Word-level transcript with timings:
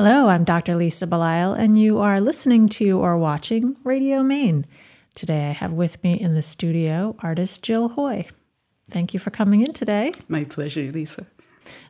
Hello, 0.00 0.28
I'm 0.28 0.44
Dr. 0.44 0.76
Lisa 0.76 1.08
Belisle, 1.08 1.58
and 1.58 1.76
you 1.76 1.98
are 1.98 2.20
listening 2.20 2.68
to 2.68 3.00
or 3.00 3.18
watching 3.18 3.76
Radio 3.82 4.22
Maine. 4.22 4.64
Today 5.16 5.48
I 5.48 5.50
have 5.50 5.72
with 5.72 6.00
me 6.04 6.14
in 6.14 6.34
the 6.34 6.40
studio 6.40 7.16
artist 7.18 7.64
Jill 7.64 7.88
Hoy. 7.88 8.26
Thank 8.88 9.12
you 9.12 9.18
for 9.18 9.30
coming 9.30 9.60
in 9.60 9.72
today. 9.72 10.12
My 10.28 10.44
pleasure, 10.44 10.82
Lisa. 10.82 11.26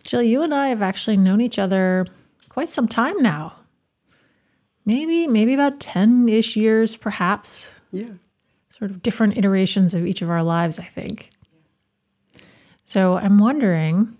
Jill, 0.04 0.22
you 0.22 0.40
and 0.40 0.54
I 0.54 0.68
have 0.68 0.80
actually 0.80 1.18
known 1.18 1.42
each 1.42 1.58
other 1.58 2.06
quite 2.48 2.70
some 2.70 2.88
time 2.88 3.18
now. 3.18 3.56
Maybe, 4.86 5.26
maybe 5.26 5.52
about 5.52 5.78
10 5.78 6.30
ish 6.30 6.56
years, 6.56 6.96
perhaps. 6.96 7.78
Yeah. 7.92 8.12
Sort 8.70 8.90
of 8.90 9.02
different 9.02 9.36
iterations 9.36 9.92
of 9.92 10.06
each 10.06 10.22
of 10.22 10.30
our 10.30 10.42
lives, 10.42 10.78
I 10.78 10.84
think. 10.84 11.28
So 12.86 13.18
I'm 13.18 13.36
wondering, 13.36 14.16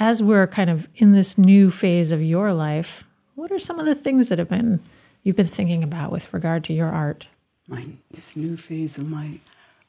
as 0.00 0.22
we're 0.22 0.46
kind 0.46 0.70
of 0.70 0.88
in 0.96 1.12
this 1.12 1.36
new 1.36 1.70
phase 1.70 2.10
of 2.10 2.24
your 2.24 2.52
life, 2.54 3.04
what 3.34 3.52
are 3.52 3.58
some 3.58 3.78
of 3.78 3.84
the 3.84 3.94
things 3.94 4.30
that 4.30 4.38
have 4.38 4.48
been 4.48 4.80
you've 5.22 5.36
been 5.36 5.46
thinking 5.46 5.84
about 5.84 6.10
with 6.10 6.32
regard 6.32 6.64
to 6.64 6.72
your 6.72 6.88
art? 6.88 7.28
My 7.68 7.86
this 8.10 8.34
new 8.34 8.56
phase 8.56 8.98
of 8.98 9.06
my 9.08 9.38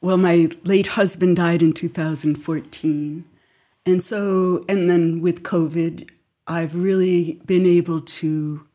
well, 0.02 0.18
my 0.18 0.50
late 0.64 0.88
husband 0.88 1.38
died 1.38 1.62
in 1.62 1.74
2014. 1.74 3.26
And 3.86 4.04
so 4.04 4.64
and 4.68 4.90
then 4.90 5.22
with 5.22 5.44
COVID, 5.44 6.10
I've 6.46 6.76
really 6.76 7.40
been 7.46 7.66
able 7.66 8.02
to 8.02 8.68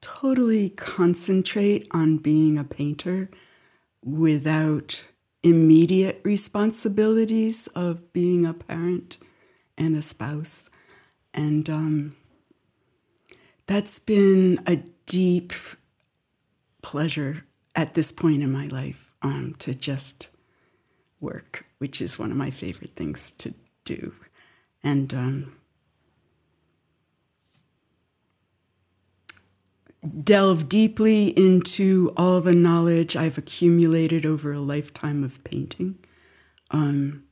totally 0.00 0.70
concentrate 0.70 1.86
on 1.92 2.18
being 2.18 2.58
a 2.58 2.64
painter 2.64 3.30
without 4.04 5.04
immediate 5.42 6.20
responsibilities 6.24 7.68
of 7.68 8.12
being 8.12 8.44
a 8.44 8.52
parent 8.52 9.16
and 9.78 9.96
a 9.96 10.02
spouse. 10.02 10.70
And 11.34 11.68
um, 11.68 12.16
that's 13.66 13.98
been 13.98 14.60
a 14.66 14.76
deep 15.06 15.52
pleasure 16.82 17.44
at 17.74 17.94
this 17.94 18.12
point 18.12 18.42
in 18.42 18.50
my 18.50 18.66
life 18.68 19.12
um, 19.22 19.54
to 19.58 19.74
just 19.74 20.28
work, 21.20 21.64
which 21.78 22.00
is 22.00 22.18
one 22.18 22.30
of 22.30 22.36
my 22.36 22.50
favorite 22.50 22.94
things 22.96 23.30
to 23.32 23.54
do. 23.84 24.14
And 24.82 25.12
um, 25.12 25.56
delve 30.22 30.68
deeply 30.68 31.28
into 31.36 32.12
all 32.16 32.40
the 32.40 32.54
knowledge 32.54 33.16
I've 33.16 33.38
accumulated 33.38 34.24
over 34.24 34.52
a 34.52 34.60
lifetime 34.60 35.24
of 35.24 35.42
painting. 35.44 35.98
Um, 36.70 37.25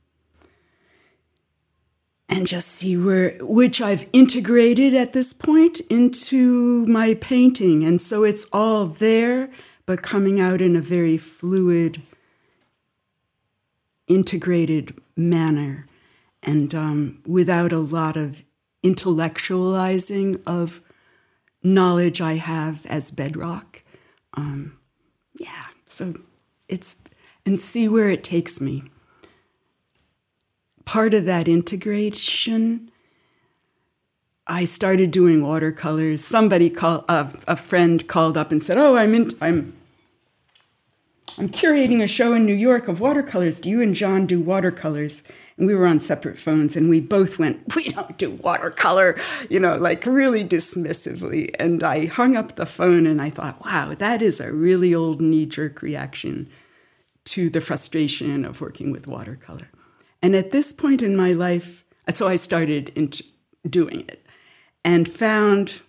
and 2.27 2.47
just 2.47 2.67
see 2.67 2.97
where, 2.97 3.37
which 3.41 3.81
I've 3.81 4.09
integrated 4.11 4.93
at 4.93 5.13
this 5.13 5.33
point 5.33 5.79
into 5.89 6.85
my 6.87 7.13
painting. 7.15 7.83
And 7.83 8.01
so 8.01 8.23
it's 8.23 8.45
all 8.51 8.87
there, 8.87 9.49
but 9.85 10.01
coming 10.01 10.39
out 10.39 10.61
in 10.61 10.75
a 10.75 10.81
very 10.81 11.17
fluid, 11.17 12.01
integrated 14.07 14.99
manner 15.15 15.87
and 16.41 16.73
um, 16.75 17.21
without 17.25 17.71
a 17.71 17.79
lot 17.79 18.15
of 18.15 18.43
intellectualizing 18.83 20.41
of 20.45 20.81
knowledge 21.63 22.21
I 22.21 22.33
have 22.33 22.85
as 22.85 23.09
bedrock. 23.11 23.81
Um, 24.35 24.77
yeah, 25.37 25.65
so 25.85 26.13
it's, 26.69 26.97
and 27.45 27.59
see 27.59 27.87
where 27.89 28.09
it 28.09 28.23
takes 28.23 28.61
me. 28.61 28.83
Part 30.85 31.13
of 31.13 31.25
that 31.25 31.47
integration, 31.47 32.91
I 34.47 34.65
started 34.65 35.09
doing 35.09 35.43
watercolors. 35.43 36.23
Somebody 36.23 36.69
called, 36.69 37.03
a 37.09 37.55
friend 37.55 38.07
called 38.07 38.37
up 38.37 38.51
and 38.51 38.61
said, 38.61 38.77
"Oh, 38.77 38.95
I'm 38.95 39.15
in, 39.15 39.31
I'm, 39.41 39.75
I'm 41.37 41.49
curating 41.49 42.03
a 42.03 42.07
show 42.07 42.33
in 42.33 42.45
New 42.45 42.53
York 42.53 42.87
of 42.87 43.01
watercolors. 43.01 43.59
Do 43.59 43.69
you 43.69 43.81
and 43.81 43.95
John 43.95 44.27
do 44.27 44.39
watercolors?" 44.39 45.23
And 45.57 45.65
we 45.67 45.73
were 45.73 45.87
on 45.87 45.99
separate 45.99 46.37
phones, 46.37 46.75
and 46.75 46.87
we 46.87 47.01
both 47.01 47.39
went, 47.39 47.75
"We 47.75 47.85
don't 47.85 48.17
do 48.17 48.31
watercolor," 48.31 49.17
you 49.49 49.59
know, 49.59 49.77
like 49.77 50.05
really 50.05 50.43
dismissively. 50.45 51.49
And 51.57 51.81
I 51.81 52.05
hung 52.05 52.35
up 52.37 52.55
the 52.55 52.67
phone, 52.67 53.07
and 53.07 53.19
I 53.19 53.31
thought, 53.31 53.65
"Wow, 53.65 53.95
that 53.97 54.21
is 54.21 54.39
a 54.39 54.53
really 54.53 54.93
old 54.93 55.19
knee-jerk 55.19 55.81
reaction 55.81 56.47
to 57.25 57.49
the 57.49 57.61
frustration 57.61 58.45
of 58.45 58.61
working 58.61 58.91
with 58.91 59.07
watercolor." 59.07 59.71
And 60.25 60.35
at 60.35 60.49
this 60.49 60.73
point 60.73 61.03
in 61.03 61.15
my 61.15 61.33
life, 61.33 61.85
so 62.11 62.27
I 62.27 62.35
started 62.35 63.21
doing 63.69 64.01
it 64.07 64.25
and 64.83 65.07
found 65.07 65.81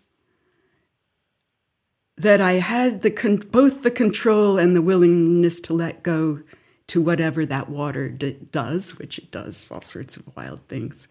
that 2.18 2.38
I 2.38 2.60
had 2.60 3.00
the 3.00 3.48
both 3.50 3.82
the 3.82 3.90
control 3.90 4.58
and 4.58 4.76
the 4.76 4.82
willingness 4.82 5.58
to 5.60 5.72
let 5.72 6.02
go 6.02 6.42
to 6.88 7.00
whatever 7.00 7.46
that 7.46 7.70
water 7.70 8.10
does, 8.10 8.98
which 8.98 9.16
it 9.16 9.30
does 9.30 9.72
all 9.72 9.80
sorts 9.80 10.18
of 10.18 10.36
wild 10.36 10.60
things. 10.68 11.08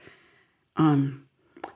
Um, 0.76 1.26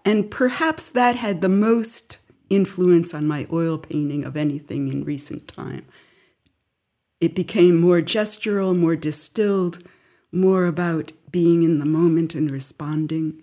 and 0.05 0.29
perhaps 0.29 0.91
that 0.91 1.15
had 1.15 1.41
the 1.41 1.49
most 1.49 2.19
influence 2.51 3.11
on 3.11 3.25
my 3.25 3.47
oil 3.51 3.79
painting 3.79 4.23
of 4.23 4.37
anything 4.37 4.87
in 4.87 5.03
recent 5.03 5.47
time. 5.47 5.87
It 7.19 7.33
became 7.33 7.81
more 7.81 8.01
gestural, 8.01 8.77
more 8.77 8.95
distilled, 8.95 9.79
more 10.31 10.67
about 10.67 11.11
being 11.31 11.63
in 11.63 11.79
the 11.79 11.85
moment 11.85 12.35
and 12.35 12.49
responding, 12.49 13.41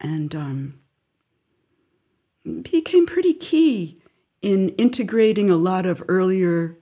and 0.00 0.34
um, 0.34 0.80
became 2.62 3.06
pretty 3.06 3.34
key 3.34 4.00
in 4.42 4.70
integrating 4.70 5.50
a 5.50 5.56
lot 5.56 5.86
of 5.86 6.02
earlier 6.08 6.76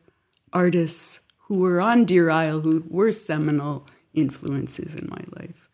artists 0.52 1.20
who 1.46 1.58
were 1.60 1.80
on 1.80 2.04
Deer 2.04 2.30
Isle, 2.30 2.60
who 2.60 2.84
were 2.88 3.12
seminal 3.12 3.86
influences 4.12 4.94
in 4.94 5.08
my 5.10 5.24
life. 5.40 5.68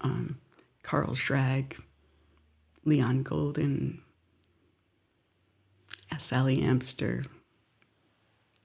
Um, 0.00 0.38
Karl 0.82 1.14
Schrag, 1.14 1.78
Leon 2.84 3.24
Goldin, 3.24 3.98
Sally 6.18 6.62
Amster, 6.62 7.24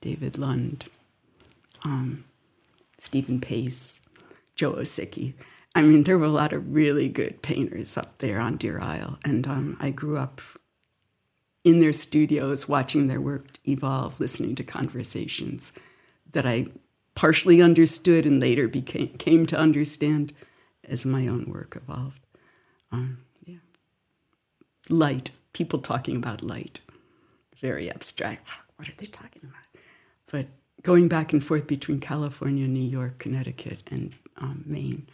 David 0.01 0.37
Lund, 0.37 0.85
um, 1.83 2.25
Stephen 2.97 3.39
Pace, 3.39 3.99
Joe 4.55 4.73
Osicki. 4.73 5.33
I 5.75 5.81
mean, 5.81 6.03
there 6.03 6.17
were 6.17 6.25
a 6.25 6.29
lot 6.29 6.53
of 6.53 6.73
really 6.73 7.09
good 7.09 7.41
painters 7.41 7.97
up 7.97 8.19
there 8.19 8.39
on 8.39 8.55
Deer 8.57 8.79
Isle, 8.79 9.19
and 9.25 9.45
um, 9.45 9.77
I 9.79 9.91
grew 9.91 10.17
up 10.17 10.41
in 11.65 11.79
their 11.79 11.91
studios 11.91 12.69
watching 12.69 13.07
their 13.07 13.19
work 13.19 13.59
evolve, 13.67 14.19
listening 14.19 14.55
to 14.55 14.63
conversations 14.63 15.73
that 16.31 16.45
I 16.45 16.67
partially 17.15 17.61
understood 17.61 18.25
and 18.25 18.39
later 18.39 18.67
became 18.67 19.09
came 19.17 19.45
to 19.47 19.57
understand 19.57 20.31
as 20.83 21.05
my 21.05 21.27
own 21.27 21.45
work 21.49 21.75
evolved. 21.75 22.21
Um, 22.91 23.19
yeah, 23.43 23.57
light. 24.89 25.31
People 25.53 25.79
talking 25.79 26.17
about 26.17 26.43
light, 26.43 26.79
very 27.59 27.89
abstract. 27.89 28.47
What 28.77 28.89
are 28.89 28.95
they 28.97 29.05
talking 29.05 29.43
about? 29.45 29.81
But 30.29 30.47
going 30.83 31.07
back 31.07 31.31
and 31.31 31.41
forth 31.41 31.65
between 31.65 32.01
California, 32.01 32.67
New 32.67 32.83
York, 32.83 33.19
Connecticut, 33.19 33.79
and 33.89 34.13
um, 34.37 34.63
Maine. 34.65 35.07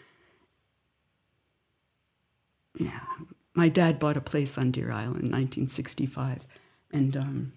Yeah, 2.78 3.02
my 3.54 3.70
dad 3.70 4.00
bought 4.00 4.18
a 4.18 4.22
place 4.22 4.58
on 4.58 4.72
Deer 4.72 4.92
Isle 4.92 5.16
in 5.16 5.30
1965, 5.30 6.48
and 6.92 7.18
um, 7.18 7.54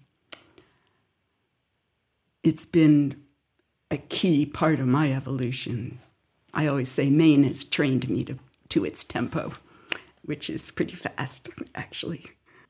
it's 2.43 2.65
been 2.65 3.23
a 3.89 3.97
key 3.97 4.45
part 4.45 4.79
of 4.79 4.87
my 4.87 5.11
evolution. 5.13 5.99
I 6.53 6.67
always 6.67 6.89
say 6.89 7.09
Maine 7.09 7.43
has 7.43 7.63
trained 7.63 8.09
me 8.09 8.23
to, 8.25 8.37
to 8.69 8.85
its 8.85 9.03
tempo, 9.03 9.53
which 10.23 10.49
is 10.49 10.69
pretty 10.71 10.95
fast, 10.95 11.49
actually. 11.73 12.25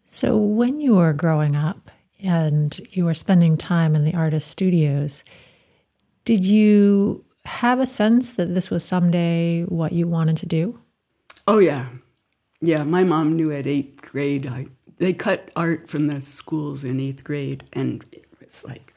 So, 0.05 0.37
when 0.37 0.79
you 0.79 0.95
were 0.95 1.13
growing 1.13 1.55
up 1.55 1.89
and 2.21 2.79
you 2.91 3.05
were 3.05 3.13
spending 3.13 3.57
time 3.57 3.95
in 3.95 4.03
the 4.03 4.13
artist 4.13 4.49
studios, 4.49 5.23
did 6.25 6.45
you 6.45 7.24
have 7.45 7.79
a 7.79 7.85
sense 7.85 8.33
that 8.33 8.53
this 8.53 8.69
was 8.69 8.83
someday 8.83 9.63
what 9.63 9.91
you 9.91 10.07
wanted 10.07 10.37
to 10.37 10.45
do? 10.45 10.79
Oh, 11.47 11.59
yeah. 11.59 11.89
Yeah, 12.61 12.83
my 12.83 13.03
mom 13.03 13.35
knew 13.35 13.51
at 13.51 13.67
eighth 13.67 14.01
grade. 14.01 14.47
I, 14.47 14.67
they 14.97 15.13
cut 15.13 15.51
art 15.55 15.89
from 15.89 16.07
the 16.07 16.21
schools 16.21 16.83
in 16.83 16.99
eighth 16.99 17.23
grade, 17.23 17.65
and 17.73 18.05
it 18.11 18.25
was 18.39 18.63
like 18.65 18.93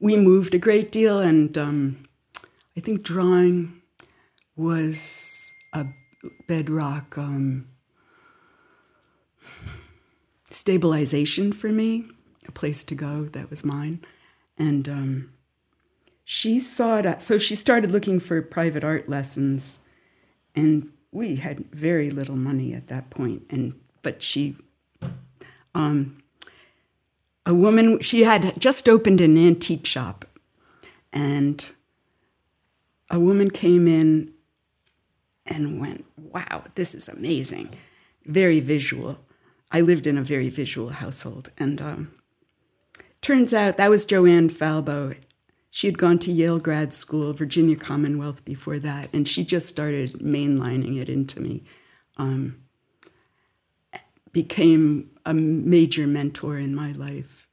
we 0.00 0.16
moved 0.16 0.54
a 0.54 0.58
great 0.58 0.90
deal, 0.90 1.20
and 1.20 1.56
um, 1.56 2.04
I 2.76 2.80
think 2.80 3.02
drawing 3.02 3.80
was 4.56 5.54
a 5.72 5.86
bedrock 6.48 7.16
um, 7.18 7.68
stabilization 10.50 11.52
for 11.52 11.68
me, 11.68 12.06
a 12.48 12.52
place 12.52 12.82
to 12.84 12.94
go 12.94 13.24
that 13.24 13.50
was 13.50 13.64
mine. 13.64 14.00
And 14.58 14.88
um, 14.88 15.32
she 16.28 16.58
saw 16.58 16.98
it, 16.98 17.22
so 17.22 17.38
she 17.38 17.54
started 17.54 17.92
looking 17.92 18.18
for 18.18 18.42
private 18.42 18.82
art 18.82 19.08
lessons, 19.08 19.78
and 20.56 20.90
we 21.12 21.36
had 21.36 21.60
very 21.70 22.10
little 22.10 22.34
money 22.34 22.74
at 22.74 22.88
that 22.88 23.10
point. 23.10 23.44
And 23.48 23.78
but 24.02 24.24
she, 24.24 24.56
um, 25.72 26.18
a 27.46 27.54
woman, 27.54 28.00
she 28.00 28.24
had 28.24 28.60
just 28.60 28.88
opened 28.88 29.20
an 29.20 29.38
antique 29.38 29.86
shop, 29.86 30.24
and 31.12 31.64
a 33.08 33.20
woman 33.20 33.48
came 33.48 33.86
in 33.86 34.32
and 35.46 35.80
went, 35.80 36.06
Wow, 36.18 36.64
this 36.74 36.92
is 36.92 37.08
amazing. 37.08 37.70
Very 38.24 38.58
visual. 38.58 39.20
I 39.70 39.80
lived 39.80 40.08
in 40.08 40.18
a 40.18 40.24
very 40.24 40.48
visual 40.48 40.88
household. 40.88 41.50
And 41.56 41.80
um, 41.80 42.10
turns 43.20 43.54
out 43.54 43.76
that 43.76 43.90
was 43.90 44.04
Joanne 44.04 44.50
Falbo. 44.50 45.16
She 45.76 45.86
had 45.88 45.98
gone 45.98 46.18
to 46.20 46.32
Yale 46.32 46.58
grad 46.58 46.94
school, 46.94 47.34
Virginia 47.34 47.76
Commonwealth 47.76 48.46
before 48.46 48.78
that, 48.78 49.12
and 49.12 49.28
she 49.28 49.44
just 49.44 49.68
started 49.68 50.12
mainlining 50.20 50.98
it 50.98 51.10
into 51.10 51.38
me. 51.38 51.64
Um, 52.16 52.62
became 54.32 55.10
a 55.26 55.34
major 55.34 56.06
mentor 56.06 56.56
in 56.56 56.74
my 56.74 56.92
life. 56.92 57.50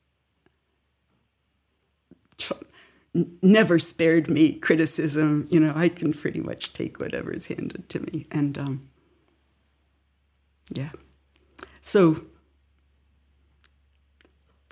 Never 3.41 3.77
spared 3.77 4.29
me 4.29 4.53
criticism. 4.53 5.45
You 5.51 5.59
know, 5.59 5.73
I 5.75 5.89
can 5.89 6.13
pretty 6.13 6.39
much 6.39 6.71
take 6.71 7.01
whatever 7.01 7.33
is 7.33 7.47
handed 7.47 7.89
to 7.89 7.99
me. 7.99 8.27
And 8.31 8.57
um, 8.57 8.89
yeah. 10.71 10.91
So 11.81 12.23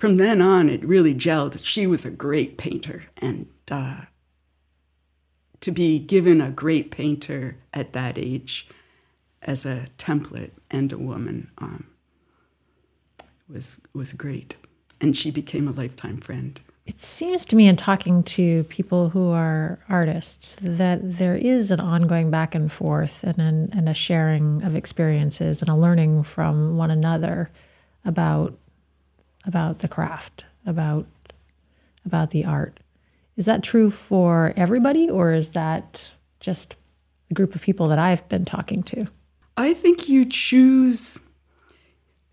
from 0.02 0.16
then 0.16 0.42
on, 0.42 0.68
it 0.68 0.84
really 0.84 1.14
gelled. 1.14 1.64
She 1.64 1.86
was 1.86 2.04
a 2.04 2.10
great 2.10 2.58
painter. 2.58 3.04
And 3.18 3.46
uh, 3.70 4.06
to 5.60 5.70
be 5.70 6.00
given 6.00 6.40
a 6.40 6.50
great 6.50 6.90
painter 6.90 7.58
at 7.72 7.92
that 7.92 8.18
age 8.18 8.66
as 9.42 9.64
a 9.64 9.86
template 9.98 10.50
and 10.72 10.92
a 10.92 10.98
woman 10.98 11.52
um, 11.58 11.86
was, 13.48 13.76
was 13.94 14.12
great. 14.12 14.56
And 15.00 15.16
she 15.16 15.30
became 15.30 15.68
a 15.68 15.70
lifetime 15.70 16.16
friend. 16.16 16.60
It 16.84 16.98
seems 16.98 17.44
to 17.44 17.54
me, 17.54 17.68
in 17.68 17.76
talking 17.76 18.24
to 18.24 18.64
people 18.64 19.10
who 19.10 19.30
are 19.30 19.78
artists, 19.88 20.56
that 20.60 20.98
there 21.16 21.36
is 21.36 21.70
an 21.70 21.78
ongoing 21.78 22.28
back 22.28 22.56
and 22.56 22.72
forth 22.72 23.22
and, 23.22 23.38
an, 23.38 23.70
and 23.72 23.88
a 23.88 23.94
sharing 23.94 24.64
of 24.64 24.74
experiences 24.74 25.62
and 25.62 25.70
a 25.70 25.76
learning 25.76 26.24
from 26.24 26.76
one 26.76 26.90
another 26.90 27.50
about 28.04 28.58
about 29.44 29.80
the 29.80 29.88
craft, 29.88 30.44
about 30.66 31.06
about 32.04 32.30
the 32.30 32.44
art. 32.44 32.80
Is 33.36 33.44
that 33.46 33.62
true 33.62 33.90
for 33.90 34.52
everybody, 34.56 35.08
or 35.08 35.32
is 35.32 35.50
that 35.50 36.14
just 36.40 36.76
the 37.28 37.34
group 37.34 37.54
of 37.54 37.62
people 37.62 37.86
that 37.86 37.98
I've 37.98 38.28
been 38.28 38.44
talking 38.44 38.82
to? 38.84 39.06
I 39.56 39.74
think 39.74 40.08
you 40.08 40.24
choose. 40.24 41.18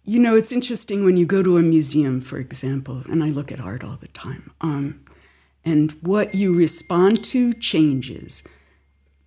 You 0.04 0.20
know, 0.20 0.36
it's 0.36 0.52
interesting 0.52 1.04
when 1.04 1.18
you 1.18 1.26
go 1.26 1.44
to 1.44 1.58
a 1.58 1.62
museum, 1.62 2.20
for 2.20 2.38
example, 2.38 3.04
and 3.10 3.24
I 3.24 3.28
look 3.28 3.52
at 3.52 3.60
art 3.60 3.84
all 3.84 3.96
the 3.96 4.08
time. 4.08 4.52
Um, 4.60 5.06
and 5.64 5.92
what 6.02 6.34
you 6.34 6.56
respond 6.56 7.24
to 7.26 7.54
changes. 7.54 8.44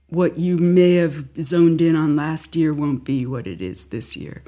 What 0.08 0.38
you 0.38 0.58
may 0.58 0.96
have 0.96 1.28
zoned 1.40 1.80
in 1.80 1.96
on 1.96 2.16
last 2.16 2.56
year 2.56 2.74
won't 2.74 3.04
be 3.04 3.24
what 3.24 3.46
it 3.46 3.62
is 3.62 3.86
this 3.86 4.16
year. 4.16 4.42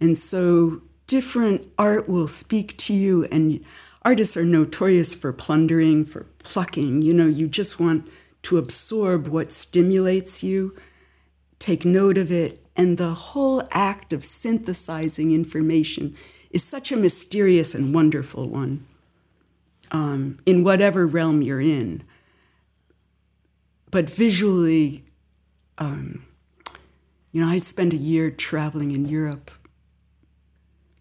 And 0.00 0.16
so 0.16 0.82
different 1.10 1.66
art 1.76 2.08
will 2.08 2.28
speak 2.28 2.76
to 2.76 2.94
you, 2.94 3.24
and 3.32 3.64
artists 4.02 4.36
are 4.36 4.44
notorious 4.44 5.12
for 5.12 5.32
plundering, 5.32 6.04
for 6.04 6.26
plucking. 6.38 7.02
You 7.02 7.12
know, 7.12 7.26
you 7.26 7.48
just 7.48 7.80
want 7.80 8.08
to 8.42 8.58
absorb 8.58 9.26
what 9.26 9.50
stimulates 9.50 10.44
you, 10.44 10.76
take 11.58 11.84
note 11.84 12.16
of 12.16 12.30
it, 12.30 12.64
and 12.76 12.96
the 12.96 13.14
whole 13.14 13.66
act 13.72 14.12
of 14.12 14.24
synthesizing 14.24 15.32
information 15.32 16.14
is 16.52 16.62
such 16.62 16.92
a 16.92 16.96
mysterious 16.96 17.74
and 17.74 17.92
wonderful 17.92 18.48
one 18.48 18.86
um, 19.90 20.38
in 20.46 20.62
whatever 20.62 21.08
realm 21.08 21.42
you're 21.42 21.60
in. 21.60 22.04
But 23.90 24.08
visually, 24.08 25.02
um, 25.76 26.24
you 27.32 27.40
know, 27.40 27.48
I 27.48 27.58
spent 27.58 27.92
a 27.92 27.96
year 27.96 28.30
traveling 28.30 28.92
in 28.92 29.06
Europe 29.06 29.50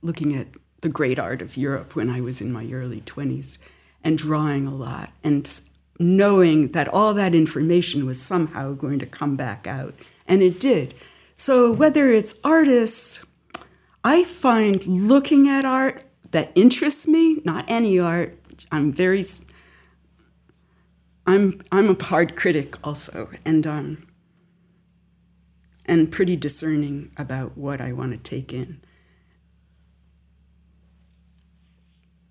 looking 0.02 0.36
at 0.36 0.48
the 0.82 0.90
great 0.90 1.20
art 1.20 1.42
of 1.42 1.58
Europe 1.58 1.96
when 1.96 2.10
I 2.10 2.22
was 2.22 2.42
in 2.42 2.52
my 2.52 2.70
early 2.72 3.02
20s 3.02 3.58
and 4.04 4.18
drawing 4.18 4.66
a 4.66 4.74
lot 4.74 5.12
and 5.24 5.62
knowing 6.00 6.72
that 6.72 6.88
all 6.94 7.14
that 7.14 7.36
information 7.36 8.06
was 8.06 8.22
somehow 8.22 8.74
going 8.74 9.00
to 9.00 9.06
come 9.06 9.36
back 9.36 9.68
out. 9.68 9.94
And 10.28 10.42
it 10.42 10.60
did. 10.60 10.94
So, 11.36 11.72
whether 11.72 12.10
it's 12.10 12.36
artists, 12.44 13.24
I 14.04 14.24
find 14.24 14.86
looking 14.88 15.48
at 15.48 15.66
art 15.66 16.04
that 16.32 16.52
interests 16.56 17.08
me, 17.08 17.42
not 17.44 17.66
any 17.68 18.00
art, 18.00 18.38
I'm 18.72 18.92
very, 18.92 19.24
I'm, 21.26 21.62
I'm 21.72 21.90
a 21.90 22.04
hard 22.04 22.36
critic 22.36 22.76
also, 22.86 23.30
and, 23.46 23.66
um, 23.66 24.08
and 25.86 26.12
pretty 26.12 26.36
discerning 26.36 27.12
about 27.18 27.58
what 27.58 27.82
I 27.82 27.94
want 27.94 28.12
to 28.12 28.18
take 28.18 28.54
in. 28.54 28.82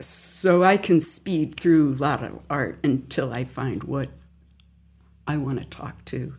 So 0.00 0.62
I 0.62 0.76
can 0.76 1.00
speed 1.00 1.58
through 1.58 1.94
a 1.94 1.96
lot 1.96 2.22
of 2.22 2.40
art 2.48 2.78
until 2.84 3.32
I 3.32 3.44
find 3.44 3.82
what 3.84 4.10
I 5.26 5.36
want 5.36 5.58
to 5.58 5.64
talk 5.64 6.04
to, 6.06 6.34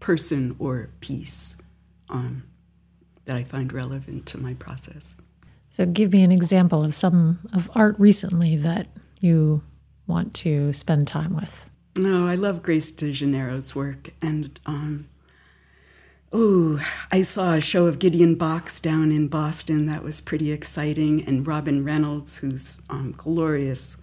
person 0.00 0.56
or 0.58 0.90
piece, 1.00 1.56
um, 2.08 2.44
that 3.26 3.36
I 3.36 3.44
find 3.44 3.72
relevant 3.72 4.26
to 4.26 4.38
my 4.38 4.54
process. 4.54 5.16
So, 5.70 5.84
give 5.84 6.12
me 6.12 6.22
an 6.24 6.32
example 6.32 6.82
of 6.82 6.94
some 6.94 7.40
of 7.52 7.70
art 7.74 7.94
recently 7.98 8.56
that 8.56 8.88
you 9.20 9.62
want 10.06 10.34
to 10.36 10.72
spend 10.72 11.06
time 11.06 11.34
with. 11.34 11.66
No, 11.96 12.24
oh, 12.24 12.26
I 12.26 12.36
love 12.36 12.62
Grace 12.62 12.90
DeGennaro's 12.90 13.74
work, 13.76 14.10
and 14.22 14.58
um, 14.66 15.08
Oh, 16.30 16.84
I 17.10 17.22
saw 17.22 17.54
a 17.54 17.60
show 17.60 17.86
of 17.86 17.98
Gideon 17.98 18.34
Box 18.34 18.78
down 18.78 19.12
in 19.12 19.28
Boston. 19.28 19.86
That 19.86 20.04
was 20.04 20.20
pretty 20.20 20.52
exciting. 20.52 21.24
And 21.26 21.46
Robin 21.46 21.84
Reynolds, 21.84 22.38
whose 22.38 22.82
um, 22.90 23.14
glorious 23.16 23.96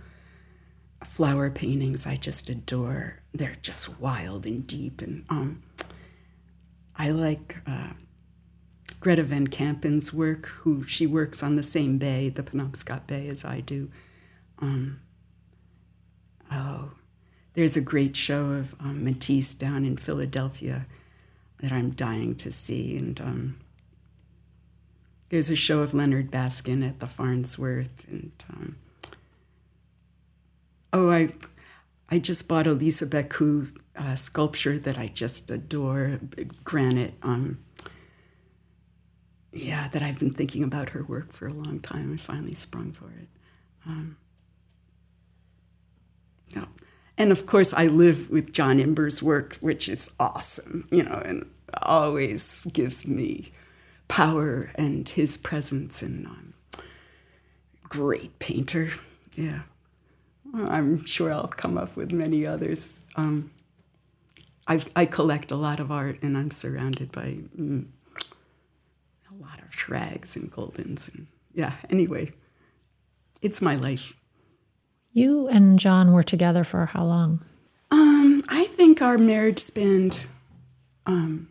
flower 1.04 1.52
paintings 1.52 2.08
I 2.08 2.16
just 2.16 2.50
adore. 2.50 3.22
They're 3.32 3.58
just 3.62 4.00
wild 4.00 4.48
and 4.48 4.66
deep. 4.66 5.04
And 5.04 5.24
um, 5.30 5.62
I 6.96 7.12
like 7.12 7.58
uh, 7.68 7.92
Greta 9.00 9.22
Van 9.22 9.46
Campen's 9.46 10.12
work, 10.12 10.48
who 10.48 10.84
she 10.88 11.06
works 11.06 11.44
on 11.44 11.58
the 11.58 11.64
same 11.64 12.00
bay, 12.00 12.30
the 12.30 12.42
Penobscot 12.42 13.06
Bay, 13.06 13.28
as 13.28 13.46
I 13.46 13.60
do. 13.60 13.92
Um, 14.58 15.00
oh, 16.52 16.94
there's 17.54 17.78
a 17.78 17.82
great 17.82 18.16
show 18.16 18.46
of 18.46 18.74
um, 18.80 19.04
Matisse 19.04 19.54
down 19.54 19.86
in 19.86 19.96
Philadelphia 19.96 20.88
that 21.60 21.72
I'm 21.72 21.92
dying 21.92 22.36
to 22.36 22.52
see. 22.52 22.98
And 22.98 23.20
um, 23.22 23.58
there's 25.30 25.50
a 25.50 25.56
show 25.56 25.82
of 25.82 25.94
Leonard 25.94 26.32
Baskin 26.32 26.88
at 26.88 27.00
the 27.00 27.08
Farnsworth. 27.08 28.06
And 28.10 28.32
um, 28.52 28.76
oh, 30.94 31.12
I, 31.12 31.34
I 32.10 32.20
just 32.20 32.48
bought 32.48 32.68
a 32.68 32.74
Lisa 32.74 33.08
Becu 33.08 33.76
uh, 33.96 34.16
sculpture 34.16 34.78
that 34.80 34.98
I 34.98 35.08
just 35.08 35.50
adore, 35.50 36.20
granite. 36.64 37.14
Um, 37.22 37.60
yeah, 39.52 39.88
that 39.88 40.04
I've 40.04 40.20
been 40.20 40.34
thinking 40.34 40.64
about 40.64 40.90
her 40.90 41.04
work 41.04 41.32
for 41.32 41.48
a 41.48 41.54
long 41.54 41.80
time 41.80 42.10
and 42.12 42.20
finally 42.20 42.54
sprung 42.54 42.92
for 42.92 43.12
it. 43.12 43.30
Um. 43.86 44.18
And 47.18 47.32
of 47.32 47.46
course, 47.46 47.74
I 47.74 47.88
live 47.88 48.30
with 48.30 48.52
John 48.52 48.80
Imber's 48.80 49.24
work, 49.24 49.58
which 49.62 49.88
is 49.88 50.12
awesome, 50.20 50.88
you 50.92 51.04
know, 51.04 51.22
and 51.24 51.50
always 51.82 52.66
gives 52.72 53.08
me 53.08 53.52
power 54.08 54.72
and 54.76 55.08
his 55.08 55.38
presence. 55.38 56.02
And 56.02 56.26
um, 56.28 56.54
great 57.84 58.38
painter, 58.40 58.90
yeah. 59.36 59.62
I'm 60.54 61.06
sure 61.06 61.34
I'll 61.34 61.48
come 61.48 61.78
up 61.78 61.96
with 61.96 62.12
many 62.12 62.46
others. 62.46 63.02
Um, 63.16 63.52
i 64.68 65.06
collect 65.06 65.52
a 65.52 65.56
lot 65.56 65.80
of 65.80 65.92
art, 65.92 66.18
and 66.24 66.36
I'm 66.36 66.50
surrounded 66.50 67.12
by 67.12 67.38
mm, 67.60 67.86
a 69.30 69.44
lot 69.44 69.62
of 69.62 69.74
Schrags 69.74 70.36
and 70.36 70.52
Goldins. 70.52 71.14
And 71.14 71.28
yeah, 71.54 71.74
anyway, 71.90 72.32
it's 73.42 73.62
my 73.62 73.76
life. 73.76 74.16
You 75.16 75.48
and 75.48 75.80
John 75.80 76.12
were 76.12 76.24
together 76.24 76.66
for 76.66 76.88
how 76.88 77.06
long? 77.06 77.42
Um, 77.90 78.44
I 78.50 78.66
think 78.66 79.02
our 79.02 79.18
marriage 79.18 79.60
spanned, 79.60 80.28
um, 81.06 81.48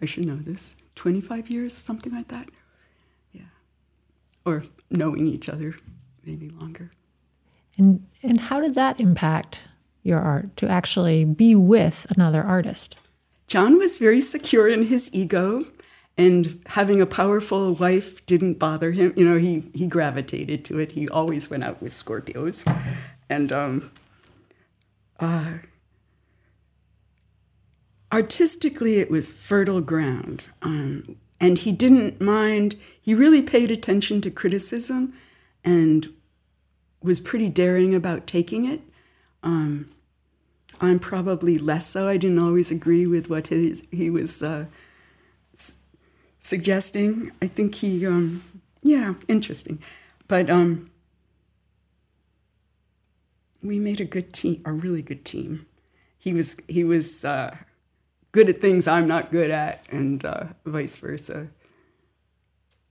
I 0.00 0.06
should 0.06 0.24
know 0.24 0.36
this, 0.36 0.76
25 0.94 1.50
years, 1.50 1.76
something 1.76 2.14
like 2.14 2.28
that. 2.28 2.48
Yeah. 3.32 3.50
Or 4.46 4.62
knowing 4.88 5.26
each 5.26 5.48
other, 5.48 5.74
maybe 6.24 6.48
longer. 6.48 6.92
And, 7.76 8.06
and 8.22 8.38
how 8.38 8.60
did 8.60 8.76
that 8.76 9.00
impact 9.00 9.62
your 10.04 10.20
art 10.20 10.56
to 10.58 10.68
actually 10.68 11.24
be 11.24 11.56
with 11.56 12.06
another 12.16 12.44
artist? 12.44 13.00
John 13.48 13.78
was 13.78 13.98
very 13.98 14.20
secure 14.20 14.68
in 14.68 14.86
his 14.86 15.10
ego, 15.12 15.64
and 16.18 16.60
having 16.66 17.00
a 17.00 17.06
powerful 17.06 17.74
wife 17.74 18.24
didn't 18.26 18.58
bother 18.58 18.92
him. 18.92 19.12
You 19.16 19.24
know, 19.24 19.38
he 19.38 19.70
he 19.74 19.86
gravitated 19.86 20.64
to 20.66 20.78
it. 20.78 20.92
He 20.92 21.08
always 21.08 21.50
went 21.50 21.64
out 21.64 21.80
with 21.82 21.92
Scorpios, 21.92 22.66
and 23.28 23.52
um, 23.52 23.90
uh, 25.18 25.58
artistically, 28.12 28.98
it 28.98 29.10
was 29.10 29.32
fertile 29.32 29.80
ground. 29.80 30.44
Um, 30.60 31.16
and 31.40 31.58
he 31.58 31.72
didn't 31.72 32.20
mind. 32.20 32.76
He 33.00 33.14
really 33.14 33.42
paid 33.42 33.70
attention 33.70 34.20
to 34.20 34.30
criticism, 34.30 35.14
and 35.64 36.08
was 37.02 37.20
pretty 37.20 37.48
daring 37.48 37.94
about 37.94 38.26
taking 38.26 38.64
it. 38.64 38.80
Um, 39.42 39.90
I'm 40.80 40.98
probably 40.98 41.58
less 41.58 41.86
so. 41.86 42.08
I 42.08 42.16
didn't 42.16 42.38
always 42.38 42.70
agree 42.70 43.06
with 43.06 43.28
what 43.28 43.48
his, 43.48 43.82
he 43.90 44.10
was 44.10 44.42
uh, 44.42 44.66
suggesting. 46.42 47.30
I 47.40 47.46
think 47.46 47.76
he, 47.76 48.04
um, 48.04 48.42
yeah, 48.82 49.14
interesting. 49.28 49.80
But 50.28 50.50
um, 50.50 50.90
we 53.62 53.78
made 53.78 54.00
a 54.00 54.04
good 54.04 54.32
team, 54.32 54.60
a 54.66 54.72
really 54.72 55.02
good 55.02 55.24
team. 55.24 55.66
He 56.18 56.32
was 56.32 56.56
he 56.68 56.84
was 56.84 57.24
uh, 57.24 57.56
good 58.32 58.48
at 58.48 58.58
things 58.58 58.86
I'm 58.86 59.06
not 59.06 59.32
good 59.32 59.50
at, 59.50 59.86
and 59.90 60.24
uh, 60.24 60.44
vice 60.66 60.96
versa. 60.96 61.48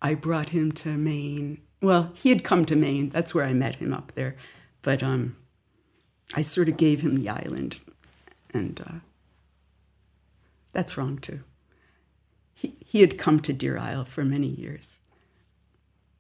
I 0.01 0.15
brought 0.15 0.50
him 0.50 0.72
to 0.74 0.98
Maine. 0.98 1.62
Well, 1.81 2.12
he 2.15 2.29
had 2.29 2.43
come 2.43 2.65
to 2.65 2.75
Maine. 2.75 3.10
That's 3.10 3.34
where 3.36 3.46
I 3.46 3.53
met 3.53 3.75
him 3.75 3.93
up 3.93 4.13
there. 4.13 4.36
But 4.81 5.03
um, 5.03 5.38
I 6.34 6.41
sort 6.41 6.70
of 6.70 6.77
gave 6.77 7.01
him 7.01 7.15
the 7.15 7.29
island, 7.29 7.79
and 8.53 8.81
uh, 8.81 9.00
that's 10.74 10.98
wrong 10.98 11.17
too. 11.17 11.43
He 12.61 12.75
he 12.85 13.01
had 13.01 13.17
come 13.17 13.39
to 13.39 13.53
Deer 13.53 13.77
Isle 13.77 14.05
for 14.05 14.23
many 14.23 14.47
years. 14.47 14.99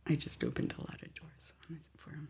I 0.07 0.15
just 0.15 0.43
opened 0.43 0.73
a 0.77 0.81
lot 0.81 1.01
of 1.03 1.13
doors 1.13 1.53
for 1.95 2.09
him. 2.09 2.29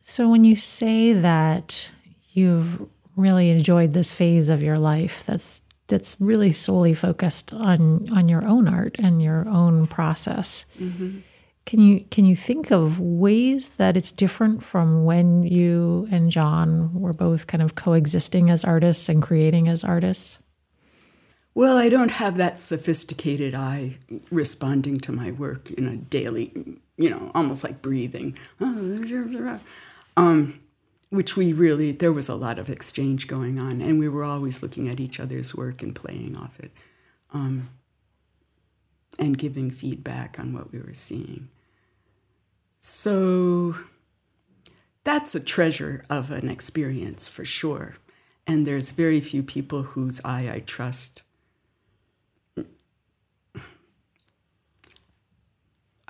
So 0.00 0.30
when 0.30 0.44
you 0.44 0.56
say 0.56 1.12
that 1.12 1.92
you've 2.32 2.88
really 3.14 3.50
enjoyed 3.50 3.92
this 3.92 4.12
phase 4.12 4.48
of 4.48 4.62
your 4.62 4.78
life, 4.78 5.24
that's 5.26 5.60
that's 5.88 6.16
really 6.18 6.52
solely 6.52 6.94
focused 6.94 7.52
on 7.52 8.08
on 8.10 8.30
your 8.30 8.46
own 8.46 8.68
art 8.68 8.96
and 8.98 9.22
your 9.22 9.46
own 9.48 9.86
process. 9.86 10.64
Mm-hmm. 10.80 11.18
Can 11.66 11.80
you 11.80 12.00
can 12.10 12.24
you 12.24 12.34
think 12.34 12.70
of 12.70 12.98
ways 12.98 13.68
that 13.76 13.98
it's 13.98 14.12
different 14.12 14.62
from 14.62 15.04
when 15.04 15.42
you 15.42 16.08
and 16.10 16.30
John 16.30 16.94
were 16.94 17.12
both 17.12 17.46
kind 17.46 17.62
of 17.62 17.74
coexisting 17.74 18.48
as 18.48 18.64
artists 18.64 19.10
and 19.10 19.22
creating 19.22 19.68
as 19.68 19.84
artists? 19.84 20.38
Well, 21.54 21.76
I 21.76 21.88
don't 21.88 22.12
have 22.12 22.36
that 22.36 22.58
sophisticated 22.58 23.54
eye 23.54 23.98
responding 24.30 24.98
to 25.00 25.12
my 25.12 25.30
work 25.32 25.70
in 25.70 25.86
a 25.86 25.96
daily, 25.96 26.78
you 26.96 27.10
know, 27.10 27.30
almost 27.34 27.62
like 27.62 27.82
breathing. 27.82 28.38
Um, 30.16 30.60
which 31.10 31.36
we 31.36 31.52
really, 31.52 31.92
there 31.92 32.12
was 32.12 32.30
a 32.30 32.34
lot 32.34 32.58
of 32.58 32.70
exchange 32.70 33.26
going 33.26 33.60
on, 33.60 33.82
and 33.82 33.98
we 33.98 34.08
were 34.08 34.24
always 34.24 34.62
looking 34.62 34.88
at 34.88 34.98
each 34.98 35.20
other's 35.20 35.54
work 35.54 35.82
and 35.82 35.94
playing 35.94 36.36
off 36.38 36.58
it 36.58 36.70
um, 37.34 37.68
and 39.18 39.36
giving 39.36 39.70
feedback 39.70 40.38
on 40.38 40.54
what 40.54 40.72
we 40.72 40.78
were 40.78 40.94
seeing. 40.94 41.50
So 42.78 43.76
that's 45.04 45.34
a 45.34 45.40
treasure 45.40 46.02
of 46.08 46.30
an 46.30 46.48
experience 46.48 47.28
for 47.28 47.44
sure. 47.44 47.96
And 48.46 48.66
there's 48.66 48.92
very 48.92 49.20
few 49.20 49.42
people 49.42 49.82
whose 49.82 50.20
eye 50.24 50.50
I 50.50 50.60
trust 50.60 51.22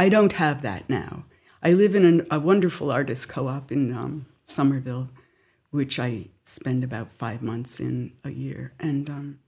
I 0.03 0.09
don't 0.09 0.33
have 0.33 0.63
that 0.63 0.91
now. 0.91 1.27
I 1.63 1.75
live 1.75 1.95
in 1.95 2.05
an, 2.05 2.27
a 2.29 2.41
wonderful 2.41 2.91
artist 2.91 3.29
co 3.29 3.47
op 3.47 3.71
in 3.71 3.95
um, 3.95 4.27
Somerville, 4.45 5.11
which 5.71 5.97
I 6.01 6.31
spend 6.43 6.83
about 6.83 7.13
five 7.13 7.41
months 7.41 7.79
in 7.79 8.13
a 8.25 8.31
year. 8.31 8.73
And, 8.81 9.09
um, 9.09 9.39